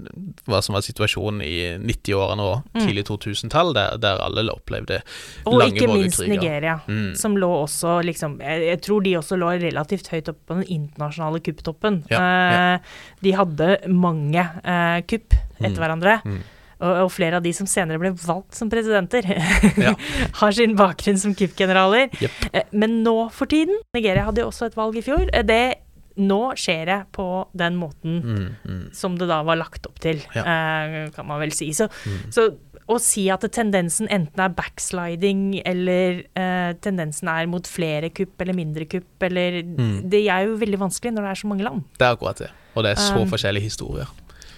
[0.48, 5.52] hva som var situasjonen i 90-årene og tidlig 2000-tall, der, der alle opplevde Mm.
[5.52, 6.20] Og lange ikke minst.
[6.28, 7.14] Nigeria, Mm.
[7.16, 10.64] som lå også liksom jeg, jeg tror de også lå relativt høyt oppe på den
[10.68, 12.04] internasjonale kupptoppen.
[12.10, 12.74] Ja, ja.
[12.74, 12.78] Eh,
[13.22, 15.82] de hadde mange eh, kupp etter Mm.
[15.82, 16.20] hverandre.
[16.24, 16.38] Mm.
[16.80, 19.26] Og, og flere av de som senere ble valgt som presidenter,
[19.86, 19.94] Ja.
[20.38, 22.08] har sin bakgrunn som KUF-generaler.
[22.22, 22.70] Yep.
[22.72, 25.28] men nå for tiden Nigeria hadde jo også et valg i fjor.
[25.34, 25.74] eh, Det,
[26.18, 28.94] nå skjer det på den måten Mm, mm.
[28.94, 30.42] som det da var lagt opp til, Ja.
[30.44, 30.94] Mm.
[31.06, 31.70] eh, kan man vel si.
[31.74, 31.88] Så,
[32.30, 32.48] så
[32.88, 38.54] å si at tendensen enten er backsliding, eller eh, tendensen er mot flere kupp eller
[38.54, 40.08] mindre kupp, eller Mm.
[40.08, 41.82] Det er jo veldig vanskelig når det er så mange land.
[41.98, 42.50] Det er akkurat det.
[42.76, 44.06] Og det er så Um, forskjellige historier.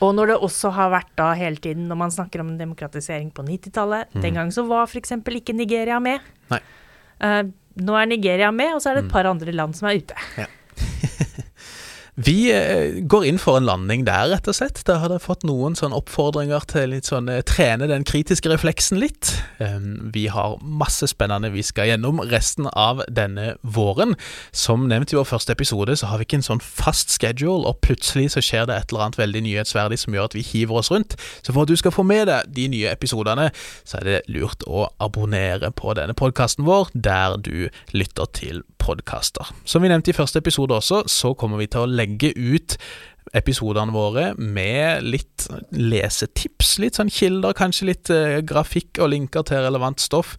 [0.01, 3.45] Og når det også har vært da hele tiden, når man snakker om demokratisering på
[3.45, 5.13] 90-tallet Den gang så var f.eks.
[5.13, 6.25] ikke Nigeria med.
[6.49, 6.55] Mm.
[6.55, 6.63] Nei.
[7.21, 7.43] Uh,
[7.81, 10.49] nå er Nigeria med, og så er det et par andre land som er ute.
[12.15, 14.83] Vi eh, går inn for en landing der, rett og slett.
[14.89, 19.01] Da har dere fått noen sånne oppfordringer til litt sånn eh, trene den kritiske refleksen
[19.01, 19.33] litt.
[20.15, 24.15] Vi har masse spennende vi skal gjennom resten av denne våren.
[24.57, 27.83] Som nevnt i vår første episode, så har vi ikke en sånn fast schedule, og
[27.85, 30.91] plutselig så skjer det et eller annet veldig nyhetsverdig som gjør at vi hiver oss
[30.93, 31.17] rundt.
[31.45, 33.51] Så for at du skal få med deg de nye episodene,
[33.85, 39.53] så er det lurt å abonnere på denne podkasten vår der du lytter til podkaster.
[39.69, 42.77] Som vi nevnte i første episode også, så kommer vi til å legge ut
[43.37, 49.63] episodene våre med litt lesetips, litt sånn kilder, kanskje litt eh, grafikk og linker til
[49.63, 50.33] relevant stoff.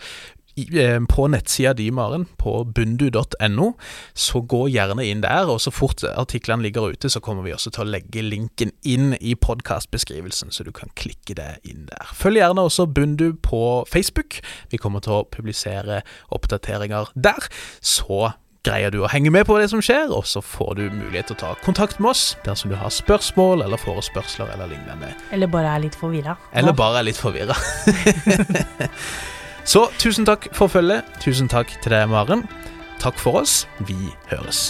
[0.58, 3.70] eh, På nettsida di, Maren, på bundu.no,
[4.14, 5.48] så gå gjerne inn der.
[5.48, 9.16] Og så fort artiklene ligger ute, så kommer vi også til å legge linken inn
[9.22, 12.12] i podkastbeskrivelsen, så du kan klikke det inn der.
[12.12, 14.42] Følg gjerne også Bundu på Facebook.
[14.70, 16.04] Vi kommer til å publisere
[16.36, 17.48] oppdateringer der.
[17.80, 18.34] Så
[18.66, 21.38] greier du å henge med på det som skjer, og så får du mulighet til
[21.38, 25.14] å ta kontakt med oss dersom du har spørsmål eller forespørsler eller lignende.
[25.34, 26.38] Eller bare er litt forvirra.
[26.54, 27.58] Eller bare er litt forvirra.
[29.74, 31.10] så tusen takk for følget.
[31.24, 32.46] Tusen takk til deg, Maren.
[33.02, 33.64] Takk for oss.
[33.90, 33.98] Vi
[34.30, 34.70] høres.